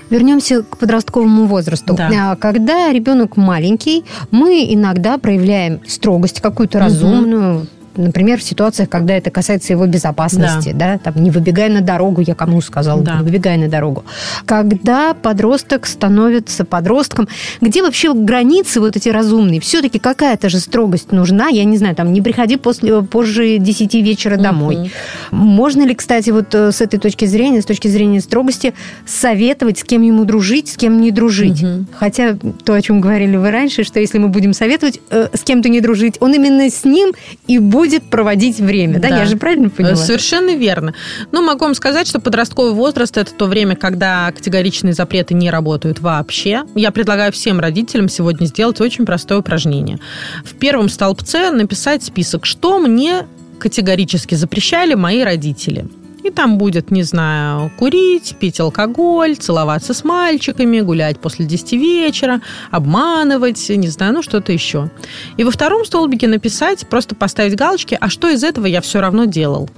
Вернемся 0.10 0.64
к 0.64 0.78
подростковому 0.78 1.46
возрасту. 1.46 1.94
Да. 1.96 2.32
А, 2.32 2.36
когда 2.36 2.92
ребенок 2.92 3.38
маленький, 3.38 4.06
мы 4.32 4.66
иногда 4.70 5.18
проявляем 5.18 5.82
строгость 5.88 6.42
какую-то 6.42 6.80
разумную, 6.80 7.58
угу 7.58 7.68
например, 7.98 8.40
в 8.40 8.44
ситуациях, 8.44 8.90
когда 8.90 9.16
это 9.16 9.32
касается 9.32 9.74
его 9.74 9.86
безопасности, 9.86 10.72
да, 10.74 10.94
да 10.94 10.98
там 10.98 11.24
не 11.24 11.32
выбегай 11.32 11.70
на 11.70 11.82
дорогу, 11.82 12.22
я 12.22 12.36
кому 12.36 12.62
сказала, 12.62 13.02
да. 13.02 13.18
не 13.18 13.24
выбегай 13.24 13.58
на 13.58 13.68
дорогу. 13.68 14.06
Когда 14.46 15.14
подросток 15.14 15.86
становится 15.86 16.66
подростком, 16.66 17.28
где 17.62 17.82
вообще 17.82 18.14
границы 18.14 18.80
вот 18.80 18.96
эти 18.96 19.10
разумные? 19.10 19.60
Все-таки 19.60 20.00
какая-то 20.00 20.50
же 20.50 20.60
строгость 20.60 21.12
нужна, 21.12 21.48
я 21.48 21.64
не 21.64 21.78
знаю, 21.78 21.96
там 21.96 22.14
не 22.14 22.22
приходи 22.22 22.58
после 22.58 23.02
позже 23.02 23.58
10 23.58 23.94
вечера 23.96 24.38
домой. 24.38 24.76
Угу. 24.76 24.90
Можно 25.32 25.84
ли, 25.84 25.96
кстати, 25.96 26.30
вот 26.30 26.54
э, 26.54 26.72
с 26.72 26.82
этой 26.82 27.00
точки 27.00 27.26
зрения, 27.26 27.62
с 27.62 27.66
точки 27.66 27.88
зрения 27.88 28.22
строгости, 28.22 28.74
советовать, 29.06 29.80
с 29.80 29.84
кем 29.84 30.02
ему 30.02 30.26
дружить, 30.26 30.70
с 30.70 30.78
кем 30.78 31.00
не 31.02 31.12
дружить? 31.12 31.64
Угу. 31.64 31.86
Хотя 31.94 32.38
то, 32.64 32.74
о 32.74 32.82
чем 32.82 33.02
говорили 33.02 33.38
вы 33.38 33.52
раньше, 33.52 33.84
что 33.84 34.00
если 34.00 34.18
мы 34.18 34.28
будем 34.28 34.54
советовать 34.54 35.00
э, 35.10 35.30
с 35.34 35.42
кем-то 35.42 35.70
не 35.70 35.82
дружить, 35.82 36.18
он 36.20 36.34
именно 36.34 36.70
с 36.70 36.84
ним 36.84 37.14
и 37.48 37.60
будет 37.60 37.87
проводить 38.10 38.60
время. 38.60 39.00
Да, 39.00 39.10
да 39.10 39.20
я 39.20 39.26
же 39.26 39.38
правильно 39.38 39.70
поняла? 39.70 39.96
Совершенно 39.96 40.56
верно. 40.56 40.94
Ну, 41.32 41.42
могу 41.42 41.66
вам 41.66 41.76
сказать, 41.76 42.08
что 42.08 42.20
подростковый 42.20 42.74
возраст– 42.74 43.18
это 43.18 43.34
то 43.34 43.46
время, 43.46 43.76
когда 43.76 44.32
категоричные 44.32 44.94
запреты 44.94 45.34
не 45.34 45.50
работают 45.50 46.00
вообще. 46.00 46.64
Я 46.76 46.92
предлагаю 46.92 47.32
всем 47.32 47.60
родителям 47.60 48.10
сегодня 48.10 48.46
сделать 48.46 48.82
очень 48.82 49.06
простое 49.06 49.40
упражнение. 49.40 50.00
В 50.44 50.56
первом 50.56 50.90
столбце 50.90 51.52
написать 51.52 52.04
список, 52.04 52.46
что 52.46 52.80
мне 52.80 53.26
категорически 53.60 54.36
запрещали 54.36 54.94
мои 54.94 55.24
родители. 55.24 55.88
И 56.28 56.30
там 56.30 56.58
будет, 56.58 56.92
не 56.92 57.04
знаю, 57.04 57.72
курить, 57.80 58.36
пить 58.38 58.60
алкоголь, 58.60 59.38
целоваться 59.38 59.94
с 59.94 60.04
мальчиками, 60.04 60.82
гулять 60.82 61.20
после 61.20 61.46
10 61.46 61.72
вечера, 61.72 62.42
обманывать, 62.70 63.70
не 63.70 63.88
знаю, 63.88 64.14
ну 64.14 64.22
что-то 64.22 64.52
еще. 64.52 64.92
И 65.38 65.46
во 65.46 65.52
втором 65.52 65.86
столбике 65.86 66.28
написать, 66.28 66.86
просто 66.90 67.16
поставить 67.16 67.56
галочки, 67.56 67.98
а 68.00 68.10
что 68.10 68.28
из 68.28 68.44
этого 68.44 68.66
я 68.66 68.82
все 68.82 69.00
равно 69.00 69.24
делал. 69.24 69.70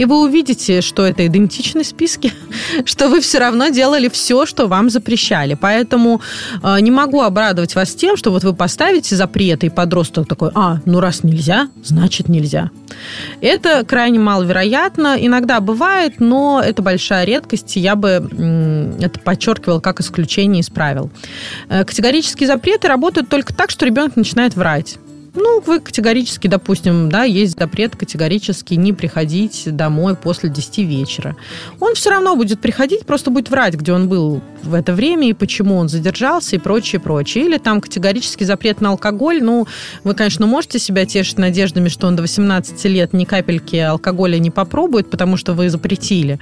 И 0.00 0.06
вы 0.06 0.22
увидите, 0.22 0.80
что 0.80 1.04
это 1.04 1.26
идентичны 1.26 1.84
списки, 1.84 2.32
что 2.86 3.10
вы 3.10 3.20
все 3.20 3.38
равно 3.38 3.68
делали 3.68 4.08
все, 4.08 4.46
что 4.46 4.66
вам 4.66 4.88
запрещали. 4.88 5.58
Поэтому 5.60 6.22
э, 6.62 6.80
не 6.80 6.90
могу 6.90 7.20
обрадовать 7.20 7.74
вас 7.74 7.94
тем, 7.94 8.16
что 8.16 8.30
вот 8.30 8.42
вы 8.42 8.54
поставите 8.54 9.14
запреты, 9.14 9.66
и 9.66 9.68
подросток 9.68 10.26
такой, 10.26 10.52
а, 10.54 10.78
ну 10.86 11.00
раз 11.00 11.22
нельзя, 11.22 11.68
значит 11.84 12.30
нельзя. 12.30 12.70
Это 13.42 13.84
крайне 13.84 14.18
маловероятно. 14.18 15.16
Иногда 15.20 15.60
бывает, 15.60 16.14
но 16.18 16.62
это 16.64 16.80
большая 16.80 17.26
редкость. 17.26 17.76
Я 17.76 17.94
бы 17.94 18.96
это 19.00 19.20
подчеркивала 19.20 19.80
как 19.80 20.00
исключение 20.00 20.62
из 20.62 20.70
правил. 20.70 21.10
Э, 21.68 21.84
категорические 21.84 22.46
запреты 22.46 22.88
работают 22.88 23.28
только 23.28 23.52
так, 23.54 23.68
что 23.68 23.84
ребенок 23.84 24.16
начинает 24.16 24.56
врать. 24.56 24.96
Ну, 25.34 25.60
вы 25.60 25.80
категорически, 25.80 26.48
допустим, 26.48 27.08
да, 27.08 27.24
есть 27.24 27.58
запрет 27.58 27.94
категорически 27.94 28.74
не 28.74 28.92
приходить 28.92 29.64
домой 29.66 30.16
после 30.16 30.50
10 30.50 30.78
вечера. 30.78 31.36
Он 31.78 31.94
все 31.94 32.10
равно 32.10 32.34
будет 32.36 32.60
приходить, 32.60 33.06
просто 33.06 33.30
будет 33.30 33.50
врать, 33.50 33.74
где 33.74 33.92
он 33.92 34.08
был 34.08 34.40
в 34.62 34.74
это 34.74 34.92
время 34.92 35.28
и 35.28 35.32
почему 35.32 35.76
он 35.76 35.88
задержался 35.88 36.56
и 36.56 36.58
прочее, 36.58 37.00
прочее. 37.00 37.44
Или 37.44 37.58
там 37.58 37.80
категорический 37.80 38.44
запрет 38.44 38.80
на 38.80 38.90
алкоголь. 38.90 39.42
Ну, 39.42 39.66
вы, 40.04 40.14
конечно, 40.14 40.46
можете 40.46 40.78
себя 40.78 41.06
тешить 41.06 41.38
надеждами, 41.38 41.88
что 41.88 42.08
он 42.08 42.16
до 42.16 42.22
18 42.22 42.84
лет 42.86 43.12
ни 43.12 43.24
капельки 43.24 43.76
алкоголя 43.76 44.38
не 44.38 44.50
попробует, 44.50 45.10
потому 45.10 45.36
что 45.36 45.54
вы 45.54 45.70
запретили. 45.70 46.38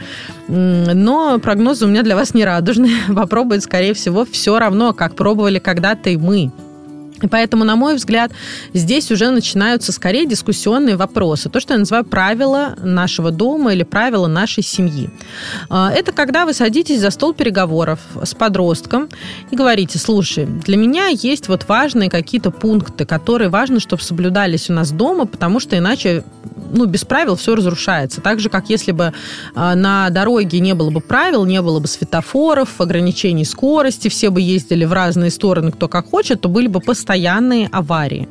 Но 0.49 1.39
прогнозы 1.41 1.85
у 1.85 1.89
меня 1.89 2.03
для 2.03 2.17
вас 2.17 2.33
не 2.33 2.45
радужные. 2.45 2.97
Попробует, 3.15 3.63
скорее 3.63 3.93
всего, 3.93 4.25
все 4.25 4.59
равно, 4.59 4.93
как 4.93 5.15
пробовали 5.15 5.59
когда-то 5.59 6.11
и 6.11 6.17
мы. 6.17 6.51
И 7.23 7.27
поэтому, 7.27 7.65
на 7.65 7.77
мой 7.77 7.95
взгляд, 7.95 8.33
здесь 8.73 9.11
уже 9.11 9.31
начинаются 9.31 9.93
скорее 9.93 10.27
дискуссионные 10.27 10.97
вопросы. 10.97 11.49
То, 11.49 11.61
что 11.61 11.75
я 11.75 11.79
называю 11.79 12.05
правила 12.05 12.77
нашего 12.83 13.31
дома 13.31 13.73
или 13.73 13.83
правила 13.83 14.27
нашей 14.27 14.63
семьи. 14.63 15.11
А, 15.69 15.91
это 15.91 16.13
когда 16.13 16.47
вы 16.47 16.53
садитесь 16.53 17.01
за 17.01 17.11
стол 17.11 17.35
переговоров 17.35 18.01
с 18.23 18.35
подростком 18.35 19.09
и 19.51 19.57
говорите, 19.57 19.99
слушай, 19.99 20.47
для 20.47 20.77
меня 20.77 21.09
есть 21.09 21.49
вот 21.49 21.69
важные 21.69 22.11
какие-то 22.11 22.51
пункты, 22.51 23.05
которые 23.05 23.49
важно, 23.49 23.81
чтобы 23.81 24.03
соблюдались 24.03 24.71
у 24.71 24.73
нас 24.73 24.91
дома, 24.91 25.27
потому 25.27 25.61
что 25.61 25.77
иначе 25.77 26.25
ну, 26.71 26.87
без 26.87 27.05
правил 27.05 27.37
все 27.37 27.55
разрушается. 27.55 28.21
Так 28.21 28.41
же, 28.41 28.49
как 28.49 28.69
если 28.69 28.93
бы 28.93 29.13
а, 29.55 29.75
на 29.75 30.11
дороге 30.11 30.61
не 30.61 30.75
было 30.75 30.91
бы 30.91 31.01
правил, 31.01 31.45
не 31.45 31.61
было 31.63 31.81
бы 31.81 31.89
светофоров, 31.89 32.81
ограничений 32.81 33.45
скорости, 33.45 34.09
все 34.09 34.31
бы 34.31 34.41
ездили 34.41 34.85
в 34.85 34.93
разные 34.93 35.31
стороны, 35.31 35.73
кто 35.73 35.89
как 35.89 36.11
хочет, 36.11 36.41
то 36.41 36.49
были 36.49 36.67
бы 36.67 36.81
постоянные 37.09 37.69
аварии. 37.73 38.29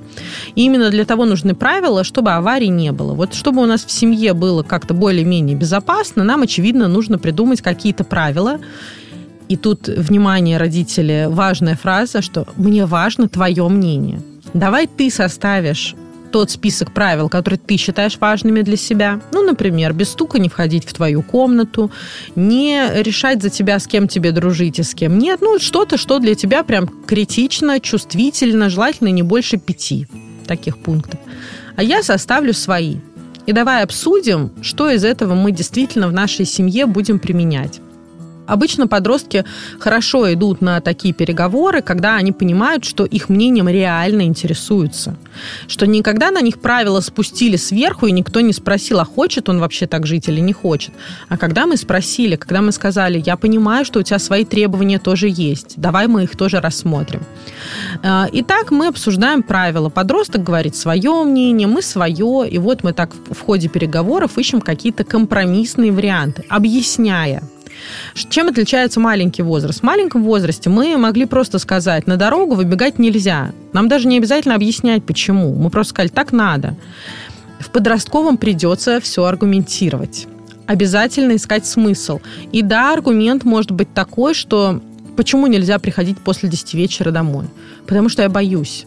И 0.55 0.63
именно 0.65 0.91
для 0.91 1.03
того 1.03 1.25
нужны 1.25 1.55
правила, 1.55 2.03
чтобы 2.03 2.31
аварий 2.31 2.69
не 2.69 2.91
было. 2.91 3.13
Вот 3.13 3.34
чтобы 3.34 3.63
у 3.63 3.65
нас 3.65 3.84
в 3.86 3.91
семье 3.91 4.34
было 4.34 4.62
как-то 4.62 4.93
более-менее 4.93 5.55
безопасно, 5.55 6.24
нам, 6.24 6.43
очевидно, 6.43 6.88
нужно 6.88 7.17
придумать 7.17 7.62
какие-то 7.62 8.03
правила, 8.03 8.60
и 9.50 9.57
тут, 9.57 9.88
внимание, 9.88 10.57
родители, 10.57 11.27
важная 11.27 11.75
фраза, 11.75 12.22
что 12.22 12.45
«мне 12.56 12.86
важно 12.86 13.28
твое 13.28 13.67
мнение». 13.67 14.21
Давай 14.54 14.88
ты 14.88 15.10
составишь 15.10 15.95
тот 16.32 16.52
список 16.52 16.94
правил, 16.94 17.30
которые 17.30 17.60
ты 17.60 17.78
считаешь 17.78 18.18
важными 18.20 18.62
для 18.62 18.78
себя. 18.78 19.20
Ну, 19.32 19.44
например, 19.44 19.94
без 19.94 20.10
стука 20.10 20.40
не 20.40 20.50
входить 20.50 20.86
в 20.86 20.94
твою 20.94 21.22
комнату, 21.22 21.92
не 22.36 22.90
решать 23.02 23.42
за 23.42 23.50
тебя, 23.50 23.80
с 23.80 23.88
кем 23.88 24.08
тебе 24.08 24.32
дружить 24.32 24.80
и 24.80 24.84
с 24.84 24.94
кем 24.94 25.18
нет. 25.18 25.42
Ну, 25.42 25.60
что-то, 25.60 25.98
что 25.98 26.20
для 26.20 26.36
тебя 26.36 26.63
прям 26.63 26.88
критично, 26.88 27.80
чувствительно, 27.80 28.70
желательно 28.70 29.10
не 29.10 29.24
больше 29.24 29.58
пяти 29.58 30.08
таких 30.48 30.78
пунктов. 30.78 31.20
А 31.76 31.84
я 31.84 32.04
составлю 32.04 32.54
свои. 32.54 32.98
И 33.46 33.54
давай 33.54 33.84
обсудим, 33.84 34.52
что 34.62 34.90
из 34.90 35.04
этого 35.04 35.34
мы 35.34 35.52
действительно 35.52 36.08
в 36.08 36.13
нашей 36.13 36.46
семье 36.46 36.86
будем 36.86 37.20
применять. 37.20 37.80
Обычно 38.47 38.88
подростки 38.88 39.45
хорошо 39.79 40.31
идут 40.33 40.62
на 40.62 40.81
такие 40.81 41.13
переговоры, 41.13 41.81
когда 41.81 42.15
они 42.15 42.31
понимают, 42.31 42.86
что 42.86 43.05
их 43.05 43.29
мнением 43.29 43.67
реально 43.67 44.23
интересуются. 44.23 45.15
Что 45.67 45.86
никогда 45.86 46.31
на 46.31 46.41
них 46.41 46.60
правила 46.60 47.01
спустили 47.01 47.57
сверху, 47.57 48.07
и 48.07 48.12
никто 48.12 48.39
не 48.41 48.53
спросил, 48.53 48.99
а 48.99 49.05
хочет 49.05 49.49
он 49.49 49.60
вообще 49.60 49.86
так 49.86 50.07
жить 50.07 50.29
или 50.29 50.39
не 50.39 50.53
хочет. 50.53 50.93
А 51.29 51.38
когда 51.38 51.65
мы 51.65 51.77
спросили, 51.77 52.36
когда 52.36 52.62
мы 52.62 52.71
сказали, 52.71 53.21
я 53.25 53.36
понимаю, 53.36 53.86
что 53.86 53.99
у 53.99 54.03
тебя 54.03 54.19
свои 54.19 54.45
требования 54.45 54.99
тоже 54.99 55.27
есть, 55.29 55.73
давай 55.75 56.07
мы 56.07 56.23
их 56.23 56.36
тоже 56.36 56.60
рассмотрим. 56.62 57.21
А, 58.03 58.27
итак, 58.31 58.71
мы 58.71 58.88
обсуждаем 58.88 59.43
правила. 59.43 59.89
Подросток 59.89 60.43
говорит 60.43 60.75
свое 60.75 61.23
мнение, 61.23 61.67
мы 61.67 61.81
свое, 61.81 62.47
и 62.49 62.57
вот 62.57 62.83
мы 62.83 62.93
так 62.93 63.12
в 63.29 63.41
ходе 63.41 63.67
переговоров 63.67 64.38
ищем 64.38 64.62
какие-то 64.62 65.03
компромиссные 65.03 65.91
варианты, 65.91 66.45
объясняя, 66.49 67.43
чем 68.13 68.48
отличается 68.48 69.00
маленький 69.00 69.42
возраст? 69.42 69.80
В 69.80 69.84
маленьком 69.84 70.24
возрасте 70.24 70.70
мы 70.70 70.98
могли 70.98 71.26
просто 71.26 71.60
сказать, 71.60 72.08
на 72.08 72.18
дорогу 72.18 72.56
выбегать 72.56 73.00
нельзя. 73.00 73.52
Нам 73.74 73.88
даже 73.88 74.08
не 74.08 74.18
обязательно 74.18 74.56
объяснять, 74.56 75.04
почему. 75.06 75.54
Мы 75.56 75.70
просто 75.70 75.92
сказали, 75.92 76.10
так 76.10 76.32
надо. 76.32 76.76
В 77.60 77.70
подростковом 77.72 78.38
придется 78.38 79.00
все 79.00 79.26
аргументировать. 79.26 80.28
Обязательно 80.66 81.36
искать 81.36 81.66
смысл. 81.66 82.20
И 82.52 82.62
да, 82.62 82.94
аргумент 82.94 83.44
может 83.44 83.72
быть 83.72 83.94
такой, 83.94 84.34
что 84.34 84.82
почему 85.16 85.48
нельзя 85.48 85.80
приходить 85.80 86.18
после 86.18 86.50
10 86.50 86.74
вечера 86.74 87.12
домой? 87.12 87.46
Потому 87.86 88.10
что 88.10 88.22
я 88.22 88.30
боюсь 88.30 88.86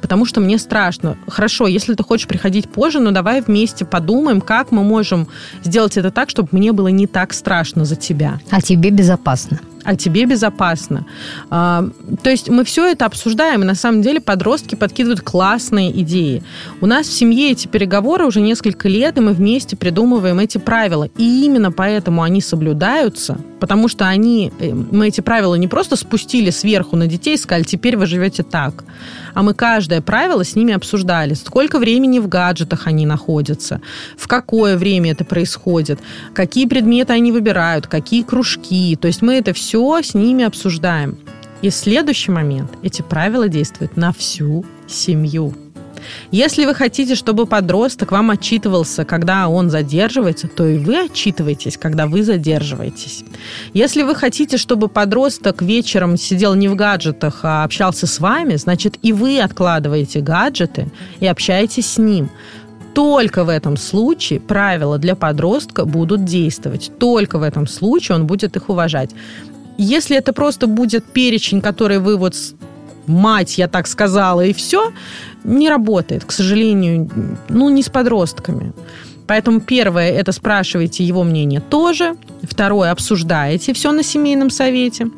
потому 0.00 0.24
что 0.24 0.40
мне 0.40 0.58
страшно. 0.58 1.16
Хорошо, 1.26 1.66
если 1.66 1.94
ты 1.94 2.02
хочешь 2.02 2.26
приходить 2.26 2.68
позже, 2.68 3.00
но 3.00 3.10
давай 3.10 3.40
вместе 3.40 3.84
подумаем, 3.84 4.40
как 4.40 4.70
мы 4.70 4.82
можем 4.82 5.28
сделать 5.64 5.96
это 5.96 6.10
так, 6.10 6.30
чтобы 6.30 6.48
мне 6.52 6.72
было 6.72 6.88
не 6.88 7.06
так 7.06 7.32
страшно 7.32 7.84
за 7.84 7.96
тебя. 7.96 8.40
А 8.50 8.60
тебе 8.60 8.90
безопасно 8.90 9.60
а 9.84 9.96
тебе 9.96 10.24
безопасно. 10.24 11.06
А, 11.50 11.84
то 12.22 12.30
есть 12.30 12.48
мы 12.48 12.64
все 12.64 12.86
это 12.90 13.06
обсуждаем, 13.06 13.62
и 13.62 13.66
на 13.66 13.74
самом 13.74 14.02
деле 14.02 14.20
подростки 14.20 14.74
подкидывают 14.74 15.20
классные 15.20 15.90
идеи. 16.02 16.42
У 16.80 16.86
нас 16.86 17.06
в 17.06 17.12
семье 17.12 17.52
эти 17.52 17.66
переговоры 17.68 18.26
уже 18.26 18.40
несколько 18.40 18.88
лет, 18.88 19.18
и 19.18 19.20
мы 19.20 19.32
вместе 19.32 19.76
придумываем 19.76 20.38
эти 20.38 20.58
правила. 20.58 21.08
И 21.16 21.44
именно 21.44 21.72
поэтому 21.72 22.22
они 22.22 22.40
соблюдаются, 22.40 23.38
потому 23.60 23.88
что 23.88 24.06
они, 24.06 24.52
э, 24.60 24.72
мы 24.72 25.08
эти 25.08 25.20
правила 25.20 25.54
не 25.54 25.68
просто 25.68 25.96
спустили 25.96 26.50
сверху 26.50 26.96
на 26.96 27.06
детей 27.06 27.34
и 27.34 27.38
сказали, 27.38 27.64
теперь 27.64 27.96
вы 27.96 28.06
живете 28.06 28.42
так, 28.42 28.84
а 29.34 29.42
мы 29.42 29.54
каждое 29.54 30.00
правило 30.00 30.44
с 30.44 30.56
ними 30.56 30.74
обсуждали. 30.74 31.34
Сколько 31.34 31.78
времени 31.78 32.18
в 32.18 32.28
гаджетах 32.28 32.86
они 32.86 33.06
находятся, 33.06 33.80
в 34.16 34.26
какое 34.26 34.76
время 34.76 35.12
это 35.12 35.24
происходит, 35.24 36.00
какие 36.34 36.66
предметы 36.66 37.12
они 37.12 37.32
выбирают, 37.32 37.86
какие 37.86 38.22
кружки. 38.22 38.96
То 38.96 39.08
есть 39.08 39.22
мы 39.22 39.34
это 39.34 39.52
все 39.52 39.67
все 39.68 40.00
с 40.00 40.14
ними 40.14 40.44
обсуждаем. 40.44 41.18
И 41.60 41.68
следующий 41.68 42.30
момент 42.30 42.70
эти 42.82 43.02
правила 43.02 43.48
действуют 43.48 43.98
на 43.98 44.14
всю 44.14 44.64
семью. 44.86 45.52
Если 46.30 46.64
вы 46.64 46.74
хотите, 46.74 47.14
чтобы 47.14 47.44
подросток 47.44 48.12
вам 48.12 48.30
отчитывался, 48.30 49.04
когда 49.04 49.46
он 49.46 49.68
задерживается, 49.68 50.48
то 50.48 50.66
и 50.66 50.78
вы 50.78 51.04
отчитываетесь, 51.04 51.76
когда 51.76 52.06
вы 52.06 52.22
задерживаетесь. 52.22 53.24
Если 53.74 54.04
вы 54.04 54.14
хотите, 54.14 54.56
чтобы 54.56 54.88
подросток 54.88 55.60
вечером 55.60 56.16
сидел 56.16 56.54
не 56.54 56.68
в 56.68 56.74
гаджетах, 56.74 57.40
а 57.42 57.64
общался 57.64 58.06
с 58.06 58.20
вами, 58.20 58.56
значит 58.56 58.96
и 59.02 59.12
вы 59.12 59.38
откладываете 59.38 60.20
гаджеты 60.20 60.90
и 61.20 61.26
общаетесь 61.26 61.92
с 61.92 61.98
ним 61.98 62.30
только 62.98 63.44
в 63.44 63.48
этом 63.48 63.76
случае 63.76 64.40
правила 64.40 64.98
для 64.98 65.14
подростка 65.14 65.84
будут 65.84 66.24
действовать. 66.24 66.90
Только 66.98 67.38
в 67.38 67.44
этом 67.44 67.68
случае 67.68 68.16
он 68.16 68.26
будет 68.26 68.56
их 68.56 68.70
уважать. 68.70 69.10
Если 69.78 70.16
это 70.16 70.32
просто 70.32 70.66
будет 70.66 71.04
перечень, 71.04 71.60
который 71.60 72.00
вы 72.00 72.16
вот 72.16 72.34
мать, 73.06 73.58
я 73.58 73.68
так 73.68 73.86
сказала, 73.86 74.44
и 74.44 74.52
все, 74.52 74.92
не 75.44 75.68
работает, 75.68 76.24
к 76.24 76.32
сожалению, 76.32 77.08
ну, 77.48 77.68
не 77.70 77.82
с 77.82 77.88
подростками. 77.88 78.72
Поэтому 79.26 79.60
первое, 79.60 80.10
это 80.10 80.32
спрашивайте 80.32 81.04
его 81.04 81.22
мнение 81.22 81.60
тоже. 81.60 82.16
Второе, 82.42 82.90
обсуждаете 82.90 83.72
все 83.72 83.92
на 83.92 84.02
семейном 84.02 84.50
совете. 84.50 85.10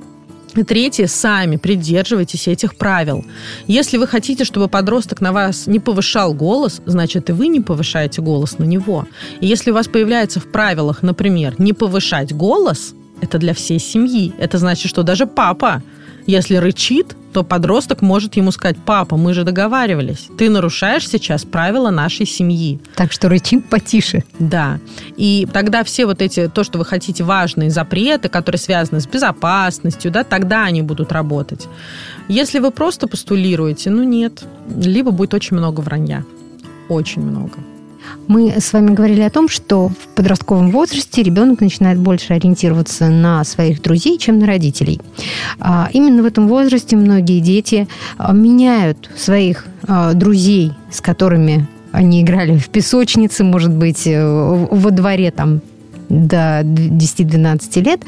И 0.57 0.65
третье, 0.65 1.07
сами 1.07 1.57
придерживайтесь 1.57 2.49
этих 2.49 2.77
правил. 2.77 3.25
Если 3.69 3.99
вы 3.99 4.09
хотите, 4.09 4.45
чтобы 4.45 4.67
подросток 4.67 5.21
на 5.21 5.33
вас 5.33 5.69
не 5.69 5.79
повышал 5.79 6.35
голос, 6.35 6.83
значит 6.87 7.31
и 7.31 7.33
вы 7.33 7.47
не 7.47 7.61
повышаете 7.61 8.21
голос 8.21 8.59
на 8.59 8.65
него. 8.65 9.07
И 9.41 9.47
если 9.47 9.71
у 9.71 9.75
вас 9.75 9.87
появляется 9.87 10.41
в 10.41 10.51
правилах, 10.51 11.03
например, 11.03 11.55
не 11.59 11.73
повышать 11.73 12.33
голос, 12.33 12.95
это 13.21 13.39
для 13.39 13.55
всей 13.55 13.79
семьи. 13.79 14.33
Это 14.39 14.59
значит, 14.59 14.89
что 14.91 15.03
даже 15.03 15.27
папа 15.27 15.83
если 16.27 16.57
рычит, 16.57 17.17
то 17.33 17.43
подросток 17.43 18.03
может 18.03 18.37
ему 18.37 18.51
сказать, 18.53 18.77
папа, 18.85 19.17
мы 19.17 19.35
же 19.35 19.45
договаривались, 19.45 20.29
ты 20.39 20.51
нарушаешь 20.51 21.09
сейчас 21.09 21.45
правила 21.45 21.91
нашей 21.91 22.27
семьи. 22.27 22.81
Так 22.95 23.13
что 23.13 23.29
рычим 23.29 23.63
потише. 23.63 24.25
Да. 24.39 24.79
И 25.17 25.49
тогда 25.53 25.85
все 25.85 26.07
вот 26.07 26.23
эти, 26.23 26.49
то, 26.49 26.65
что 26.65 26.79
вы 26.79 26.85
хотите, 26.85 27.25
важные 27.25 27.71
запреты, 27.71 28.29
которые 28.29 28.59
связаны 28.59 29.01
с 29.01 29.07
безопасностью, 29.07 30.11
да, 30.11 30.25
тогда 30.25 30.65
они 30.65 30.83
будут 30.83 31.13
работать. 31.13 31.67
Если 32.29 32.59
вы 32.59 32.71
просто 32.71 33.07
постулируете, 33.09 33.91
ну 33.91 34.03
нет, 34.03 34.45
либо 34.69 35.11
будет 35.11 35.35
очень 35.35 35.57
много 35.57 35.81
вранья. 35.81 36.25
Очень 36.89 37.23
много. 37.23 37.59
Мы 38.29 38.61
с 38.61 38.73
вами 38.73 38.95
говорили 38.95 39.23
о 39.23 39.31
том, 39.31 39.49
что 39.49 39.89
в 39.89 40.15
подростковом 40.15 40.71
возрасте 40.71 41.23
ребенок 41.23 41.61
начинает 41.61 41.99
больше 41.99 42.35
ориентироваться 42.35 43.09
на 43.09 43.45
своих 43.45 43.83
друзей, 43.83 44.19
чем 44.19 44.39
на 44.39 44.47
родителей. 44.47 45.01
А, 45.59 45.89
именно 45.93 46.23
в 46.23 46.27
этом 46.27 46.49
возрасте 46.49 46.97
многие 46.97 47.41
дети 47.41 47.89
а, 48.19 48.33
меняют 48.33 49.11
своих 49.17 49.67
а, 49.87 50.15
друзей, 50.15 50.73
с 50.91 51.01
которыми 51.01 51.67
они 51.93 52.23
играли 52.23 52.57
в 52.57 52.69
песочнице, 52.69 53.43
может 53.45 53.73
быть, 53.73 54.07
э, 54.07 54.23
во 54.23 54.91
дворе 54.91 55.31
там 55.33 55.61
до 56.11 56.61
10-12 56.63 57.81
лет 57.83 58.01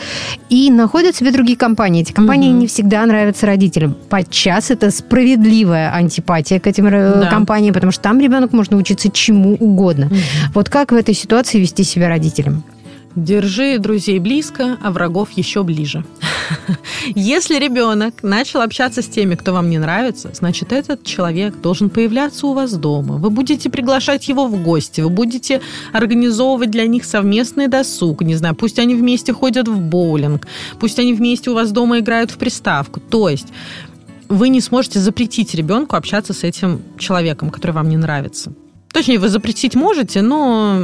и 0.50 0.70
находят 0.70 1.16
себе 1.16 1.30
другие 1.30 1.56
компании. 1.56 2.02
Эти 2.02 2.12
компании 2.12 2.50
угу. 2.50 2.58
не 2.58 2.66
всегда 2.66 3.06
нравятся 3.06 3.46
родителям. 3.46 3.96
Подчас 4.08 4.70
это 4.70 4.90
справедливая 4.90 5.94
антипатия 5.94 6.60
к 6.60 6.66
этим 6.66 6.88
э, 6.88 6.90
да. 6.90 7.30
компаниям, 7.30 7.72
потому 7.72 7.92
что 7.92 8.02
там 8.02 8.20
ребенок 8.20 8.52
может 8.52 8.72
научиться 8.72 9.08
чему 9.10 9.54
угодно. 9.54 10.06
Угу. 10.06 10.16
Вот 10.54 10.68
как 10.68 10.92
в 10.92 10.94
этой 10.94 11.14
ситуации 11.14 11.58
вести 11.58 11.84
себя 11.84 12.08
родителям? 12.08 12.64
Держи 13.16 13.78
друзей 13.78 14.18
близко, 14.18 14.78
а 14.82 14.90
врагов 14.90 15.32
еще 15.32 15.62
ближе. 15.62 16.04
Если 17.14 17.58
ребенок 17.58 18.22
начал 18.22 18.62
общаться 18.62 19.02
с 19.02 19.06
теми, 19.06 19.34
кто 19.34 19.52
вам 19.52 19.68
не 19.68 19.78
нравится, 19.78 20.30
значит, 20.32 20.72
этот 20.72 21.04
человек 21.04 21.60
должен 21.60 21.90
появляться 21.90 22.46
у 22.46 22.54
вас 22.54 22.72
дома. 22.72 23.16
Вы 23.16 23.30
будете 23.30 23.68
приглашать 23.68 24.28
его 24.28 24.46
в 24.46 24.62
гости, 24.62 25.00
вы 25.02 25.10
будете 25.10 25.60
организовывать 25.92 26.70
для 26.70 26.86
них 26.86 27.04
совместный 27.04 27.68
досуг. 27.68 28.22
Не 28.22 28.34
знаю, 28.34 28.54
пусть 28.54 28.78
они 28.78 28.94
вместе 28.94 29.32
ходят 29.32 29.68
в 29.68 29.78
боулинг, 29.78 30.46
пусть 30.80 30.98
они 30.98 31.12
вместе 31.12 31.50
у 31.50 31.54
вас 31.54 31.70
дома 31.72 31.98
играют 31.98 32.30
в 32.30 32.38
приставку. 32.38 33.00
То 33.00 33.28
есть 33.28 33.48
вы 34.28 34.48
не 34.48 34.60
сможете 34.60 34.98
запретить 35.00 35.54
ребенку 35.54 35.96
общаться 35.96 36.32
с 36.32 36.44
этим 36.44 36.80
человеком, 36.98 37.50
который 37.50 37.72
вам 37.72 37.88
не 37.90 37.98
нравится. 37.98 38.52
Точнее, 38.92 39.18
вы 39.18 39.28
запретить 39.28 39.74
можете, 39.74 40.20
но 40.20 40.78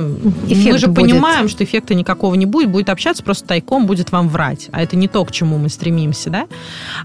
Эффект 0.46 0.72
мы 0.72 0.78
же 0.78 0.86
будет. 0.86 0.96
понимаем, 0.96 1.48
что 1.48 1.62
эффекта 1.62 1.94
никакого 1.94 2.34
не 2.34 2.46
будет, 2.46 2.70
будет 2.70 2.88
общаться 2.88 3.22
просто 3.22 3.46
тайком, 3.46 3.86
будет 3.86 4.12
вам 4.12 4.28
врать. 4.30 4.68
А 4.72 4.82
это 4.82 4.96
не 4.96 5.08
то, 5.08 5.22
к 5.26 5.30
чему 5.32 5.58
мы 5.58 5.68
стремимся, 5.68 6.30
да? 6.30 6.46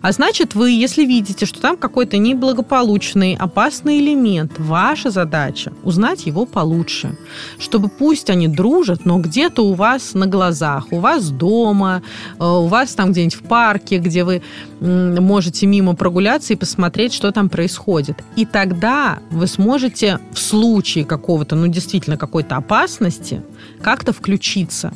А 0.02 0.12
значит, 0.14 0.56
вы, 0.56 0.72
если 0.72 1.04
видите, 1.04 1.46
что 1.46 1.60
там 1.60 1.76
какой-то 1.76 2.18
неблагополучный, 2.18 3.36
опасный 3.36 4.00
элемент, 4.00 4.54
ваша 4.58 5.10
задача 5.10 5.74
узнать 5.84 6.26
его 6.26 6.46
получше, 6.46 7.18
чтобы 7.60 7.90
пусть 7.90 8.30
они 8.30 8.48
дружат, 8.48 9.06
но 9.06 9.20
где-то 9.20 9.62
у 9.66 9.74
вас 9.74 10.14
на 10.14 10.26
глазах, 10.28 10.88
у 10.92 11.00
вас 11.00 11.30
дома, 11.30 12.02
э, 12.40 12.46
у 12.46 12.68
вас 12.68 12.94
там 12.96 13.12
где-нибудь 13.12 13.36
в 13.36 13.44
парке, 13.44 13.98
где 13.98 14.24
вы 14.24 14.42
можете 14.80 15.66
мимо 15.66 15.96
прогуляться 15.96 16.54
и 16.54 16.56
посмотреть, 16.56 17.14
что 17.14 17.32
там 17.32 17.50
происходит. 17.50 18.24
И 18.36 18.46
тогда 18.46 19.20
вы 19.32 19.48
сможете 19.48 20.20
в 20.34 20.40
случае 20.40 20.93
какого-то, 21.02 21.56
ну, 21.56 21.68
действительно 21.68 22.18
какой-то 22.18 22.56
опасности 22.56 23.42
как-то 23.82 24.14
включиться. 24.14 24.94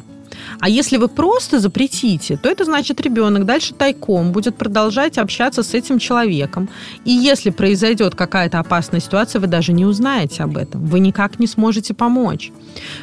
А 0.60 0.70
если 0.70 0.98
вы 0.98 1.08
просто 1.08 1.60
запретите, 1.60 2.38
то 2.38 2.50
это 2.50 2.66
значит, 2.66 3.02
ребенок 3.02 3.46
дальше 3.46 3.74
тайком 3.74 4.32
будет 4.32 4.56
продолжать 4.56 5.18
общаться 5.18 5.64
с 5.64 5.74
этим 5.74 6.00
человеком. 6.00 6.70
И 7.06 7.12
если 7.12 7.50
произойдет 7.50 8.16
какая-то 8.16 8.60
опасная 8.60 9.00
ситуация, 9.00 9.40
вы 9.40 9.48
даже 9.48 9.74
не 9.74 9.86
узнаете 9.86 10.44
об 10.44 10.58
этом. 10.58 10.86
Вы 10.86 11.00
никак 11.00 11.40
не 11.40 11.48
сможете 11.48 11.94
помочь. 11.94 12.52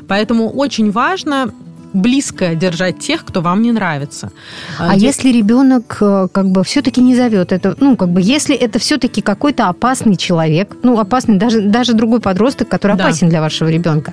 Поэтому 0.08 0.50
очень 0.50 0.90
важно 0.90 1.52
близко 1.94 2.54
держать 2.54 2.98
тех, 2.98 3.24
кто 3.24 3.40
вам 3.40 3.62
не 3.62 3.72
нравится. 3.72 4.30
А, 4.78 4.90
а 4.90 4.96
если 4.96 5.30
ребенок 5.30 5.98
э, 6.00 6.28
как 6.32 6.50
бы 6.50 6.64
все-таки 6.64 7.00
не 7.00 7.14
зовет 7.14 7.52
это, 7.52 7.76
ну 7.80 7.96
как 7.96 8.10
бы 8.10 8.20
если 8.20 8.54
это 8.54 8.78
все-таки 8.78 9.22
какой-то 9.22 9.68
опасный 9.68 10.16
человек, 10.16 10.76
ну 10.82 10.98
опасный 10.98 11.36
даже 11.36 11.62
даже 11.62 11.94
другой 11.94 12.20
подросток, 12.20 12.68
который 12.68 12.96
да. 12.96 13.04
опасен 13.04 13.28
для 13.28 13.40
вашего 13.40 13.68
ребенка, 13.68 14.12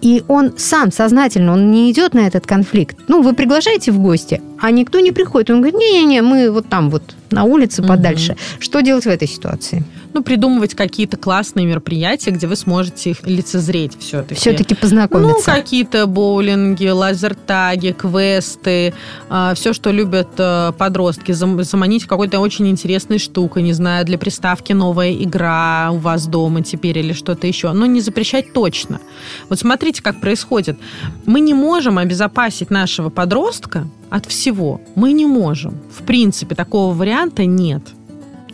и 0.00 0.22
он 0.28 0.52
сам 0.56 0.92
сознательно 0.92 1.52
он 1.52 1.70
не 1.70 1.90
идет 1.90 2.14
на 2.14 2.20
этот 2.20 2.46
конфликт, 2.46 2.98
ну 3.08 3.22
вы 3.22 3.32
приглашаете 3.32 3.90
в 3.90 3.98
гости, 3.98 4.42
а 4.60 4.70
никто 4.70 5.00
не 5.00 5.12
приходит, 5.12 5.50
он 5.50 5.60
говорит, 5.60 5.78
не-не-не, 5.78 6.22
мы 6.22 6.50
вот 6.50 6.68
там 6.68 6.90
вот 6.90 7.02
на 7.34 7.44
улице 7.44 7.82
подальше. 7.82 8.32
Угу. 8.32 8.38
Что 8.60 8.80
делать 8.80 9.04
в 9.04 9.08
этой 9.08 9.28
ситуации? 9.28 9.84
ну, 10.14 10.22
придумывать 10.22 10.74
какие-то 10.74 11.16
классные 11.16 11.66
мероприятия, 11.66 12.30
где 12.30 12.46
вы 12.46 12.54
сможете 12.54 13.10
их 13.10 13.26
лицезреть 13.26 13.98
все-таки. 13.98 14.40
Все-таки 14.40 14.74
познакомиться. 14.76 15.50
Ну, 15.50 15.56
какие-то 15.56 16.06
боулинги, 16.06 16.86
лазертаги, 16.86 17.90
квесты, 17.90 18.94
а, 19.28 19.54
все, 19.54 19.72
что 19.72 19.90
любят 19.90 20.28
э, 20.38 20.72
подростки, 20.78 21.32
заманить 21.32 22.06
какой-то 22.06 22.38
очень 22.38 22.68
интересной 22.68 23.18
штукой, 23.18 23.64
не 23.64 23.72
знаю, 23.72 24.06
для 24.06 24.16
приставки 24.16 24.72
новая 24.72 25.12
игра 25.12 25.90
у 25.90 25.96
вас 25.96 26.28
дома 26.28 26.62
теперь 26.62 26.96
или 26.98 27.12
что-то 27.12 27.48
еще. 27.48 27.72
Но 27.72 27.84
не 27.84 28.00
запрещать 28.00 28.52
точно. 28.52 29.00
Вот 29.48 29.58
смотрите, 29.58 30.00
как 30.00 30.20
происходит. 30.20 30.78
Мы 31.26 31.40
не 31.40 31.54
можем 31.54 31.98
обезопасить 31.98 32.70
нашего 32.70 33.10
подростка 33.10 33.88
от 34.10 34.26
всего. 34.26 34.80
Мы 34.94 35.12
не 35.12 35.26
можем. 35.26 35.78
В 35.90 36.02
принципе, 36.02 36.54
такого 36.54 36.94
варианта 36.94 37.44
нет. 37.44 37.82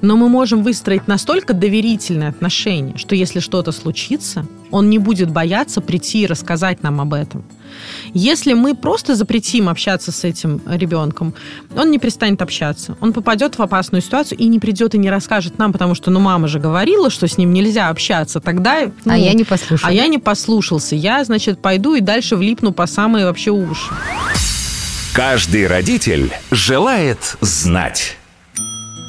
Но 0.02 0.16
мы 0.16 0.28
можем 0.28 0.62
выстроить 0.62 1.08
настолько 1.08 1.52
доверительные 1.52 2.30
отношения, 2.30 2.96
что 2.96 3.14
если 3.14 3.40
что-то 3.40 3.70
случится, 3.70 4.46
он 4.70 4.88
не 4.88 4.98
будет 4.98 5.30
бояться 5.30 5.80
прийти 5.80 6.22
и 6.22 6.26
рассказать 6.26 6.82
нам 6.82 7.00
об 7.00 7.12
этом. 7.12 7.44
Если 8.14 8.54
мы 8.54 8.74
просто 8.74 9.14
запретим 9.14 9.68
общаться 9.68 10.10
с 10.10 10.24
этим 10.24 10.60
ребенком, 10.66 11.34
он 11.76 11.90
не 11.90 11.98
перестанет 11.98 12.42
общаться. 12.42 12.96
Он 13.00 13.12
попадет 13.12 13.58
в 13.58 13.62
опасную 13.62 14.02
ситуацию 14.02 14.38
и 14.38 14.46
не 14.46 14.58
придет 14.58 14.94
и 14.94 14.98
не 14.98 15.10
расскажет 15.10 15.58
нам, 15.58 15.72
потому 15.72 15.94
что, 15.94 16.10
ну, 16.10 16.18
мама 16.18 16.48
же 16.48 16.58
говорила, 16.58 17.10
что 17.10 17.28
с 17.28 17.38
ним 17.38 17.52
нельзя 17.52 17.88
общаться. 17.88 18.40
Тогда... 18.40 18.90
Ну, 19.04 19.12
а 19.12 19.16
я 19.16 19.34
не 19.34 19.44
послушался. 19.44 19.86
А 19.86 19.92
я 19.92 20.08
не 20.08 20.18
послушался. 20.18 20.96
Я, 20.96 21.22
значит, 21.24 21.60
пойду 21.60 21.94
и 21.94 22.00
дальше 22.00 22.36
влипну 22.36 22.72
по 22.72 22.86
самые 22.86 23.26
вообще 23.26 23.50
уши. 23.50 23.92
Каждый 25.12 25.66
родитель 25.66 26.32
желает 26.52 27.36
знать. 27.40 28.16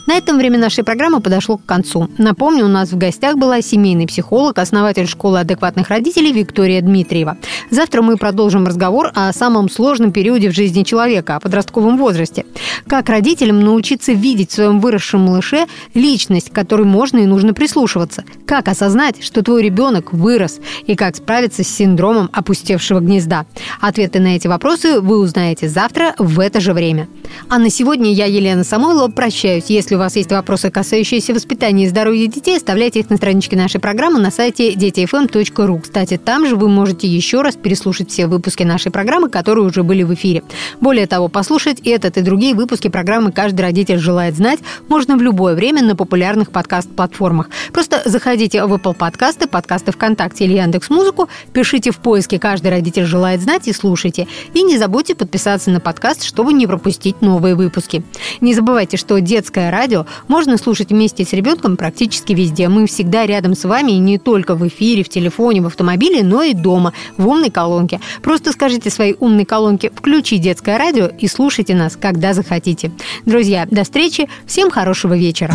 На 0.07 0.15
этом 0.15 0.37
время 0.37 0.57
нашей 0.57 0.83
программы 0.83 1.21
подошло 1.21 1.57
к 1.57 1.65
концу. 1.65 2.09
Напомню, 2.17 2.65
у 2.65 2.67
нас 2.67 2.91
в 2.91 2.97
гостях 2.97 3.37
была 3.37 3.61
семейный 3.61 4.07
психолог, 4.07 4.57
основатель 4.57 5.07
школы 5.07 5.39
адекватных 5.39 5.89
родителей 5.89 6.31
Виктория 6.33 6.81
Дмитриева. 6.81 7.37
Завтра 7.69 8.01
мы 8.01 8.17
продолжим 8.17 8.65
разговор 8.65 9.11
о 9.13 9.31
самом 9.31 9.69
сложном 9.69 10.11
периоде 10.11 10.49
в 10.49 10.55
жизни 10.55 10.83
человека, 10.83 11.35
о 11.35 11.39
подростковом 11.39 11.97
возрасте. 11.97 12.45
Как 12.87 13.09
родителям 13.09 13.61
научиться 13.61 14.11
видеть 14.11 14.51
в 14.51 14.55
своем 14.55 14.79
выросшем 14.79 15.21
малыше 15.21 15.65
личность, 15.93 16.49
к 16.49 16.53
которой 16.53 16.85
можно 16.85 17.19
и 17.19 17.25
нужно 17.25 17.53
прислушиваться. 17.53 18.23
Как 18.45 18.67
осознать, 18.67 19.23
что 19.23 19.43
твой 19.43 19.63
ребенок 19.63 20.13
вырос, 20.13 20.59
и 20.87 20.95
как 20.95 21.15
справиться 21.15 21.63
с 21.63 21.67
синдромом 21.67 22.29
опустевшего 22.33 22.99
гнезда. 22.99 23.45
Ответы 23.79 24.19
на 24.19 24.35
эти 24.35 24.47
вопросы 24.47 24.99
вы 24.99 25.19
узнаете 25.19 25.69
завтра 25.69 26.15
в 26.17 26.39
это 26.39 26.59
же 26.59 26.73
время. 26.73 27.07
А 27.49 27.59
на 27.59 27.69
сегодня 27.69 28.11
я, 28.11 28.25
Елена 28.25 28.63
Самойлова, 28.63 29.09
прощаюсь. 29.09 29.65
Если 29.67 29.90
вас 29.97 30.15
есть 30.15 30.31
вопросы, 30.31 30.69
касающиеся 30.69 31.33
воспитания 31.33 31.85
и 31.85 31.89
здоровья 31.89 32.27
детей, 32.27 32.57
оставляйте 32.57 32.99
их 32.99 33.09
на 33.09 33.17
страничке 33.17 33.55
нашей 33.55 33.79
программы 33.79 34.19
на 34.19 34.31
сайте 34.31 34.73
детифм.ру. 34.73 35.79
Кстати, 35.79 36.17
там 36.17 36.47
же 36.47 36.55
вы 36.55 36.69
можете 36.69 37.07
еще 37.07 37.41
раз 37.41 37.55
переслушать 37.55 38.09
все 38.09 38.27
выпуски 38.27 38.63
нашей 38.63 38.91
программы, 38.91 39.29
которые 39.29 39.65
уже 39.65 39.83
были 39.83 40.03
в 40.03 40.13
эфире. 40.13 40.43
Более 40.79 41.07
того, 41.07 41.27
послушать 41.27 41.79
этот 41.81 42.17
и 42.17 42.21
другие 42.21 42.55
выпуски 42.55 42.87
программы 42.87 43.31
«Каждый 43.31 43.61
родитель 43.61 43.97
желает 43.97 44.35
знать» 44.35 44.59
можно 44.87 45.17
в 45.17 45.21
любое 45.21 45.55
время 45.55 45.83
на 45.83 45.95
популярных 45.95 46.51
подкаст-платформах. 46.51 47.49
Просто 47.73 48.01
заходите 48.05 48.63
в 48.65 48.73
Apple 48.73 48.95
подкасты, 48.95 49.47
подкасты 49.47 49.91
ВКонтакте 49.91 50.45
или 50.45 50.53
Яндекс 50.53 50.89
Музыку, 50.89 51.29
пишите 51.53 51.91
в 51.91 51.97
поиске 51.97 52.39
«Каждый 52.39 52.71
родитель 52.71 53.05
желает 53.05 53.41
знать» 53.41 53.67
и 53.67 53.73
слушайте. 53.73 54.27
И 54.53 54.63
не 54.63 54.77
забудьте 54.77 55.15
подписаться 55.15 55.71
на 55.71 55.79
подкаст, 55.79 56.23
чтобы 56.23 56.53
не 56.53 56.67
пропустить 56.67 57.21
новые 57.21 57.55
выпуски. 57.55 58.03
Не 58.39 58.53
забывайте, 58.53 58.97
что 58.97 59.19
детское 59.19 59.71
радио 59.81 60.05
можно 60.27 60.57
слушать 60.57 60.89
вместе 60.89 61.25
с 61.25 61.33
ребенком 61.33 61.75
практически 61.75 62.33
везде. 62.33 62.69
Мы 62.69 62.85
всегда 62.85 63.25
рядом 63.25 63.55
с 63.55 63.63
вами 63.63 63.93
и 63.93 63.97
не 63.97 64.19
только 64.19 64.53
в 64.53 64.67
эфире, 64.67 65.03
в 65.03 65.09
телефоне, 65.09 65.61
в 65.61 65.65
автомобиле, 65.65 66.23
но 66.23 66.43
и 66.43 66.53
дома, 66.53 66.93
в 67.17 67.27
умной 67.27 67.49
колонке. 67.49 67.99
Просто 68.21 68.51
скажите 68.51 68.91
своей 68.91 69.15
умной 69.19 69.45
колонке 69.45 69.89
«Включи 69.89 70.37
детское 70.37 70.77
радио» 70.77 71.07
и 71.07 71.27
слушайте 71.27 71.73
нас, 71.73 71.97
когда 71.99 72.33
захотите. 72.33 72.91
Друзья, 73.25 73.67
до 73.71 73.83
встречи. 73.83 74.29
Всем 74.45 74.69
хорошего 74.69 75.17
вечера. 75.17 75.53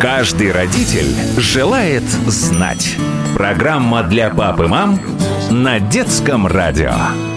Каждый 0.00 0.50
родитель 0.50 1.06
желает 1.38 2.02
знать. 2.26 2.96
Программа 3.34 4.02
для 4.02 4.30
пап 4.30 4.60
и 4.60 4.66
мам 4.66 4.98
на 5.50 5.78
детском 5.78 6.48
радио. 6.48 7.35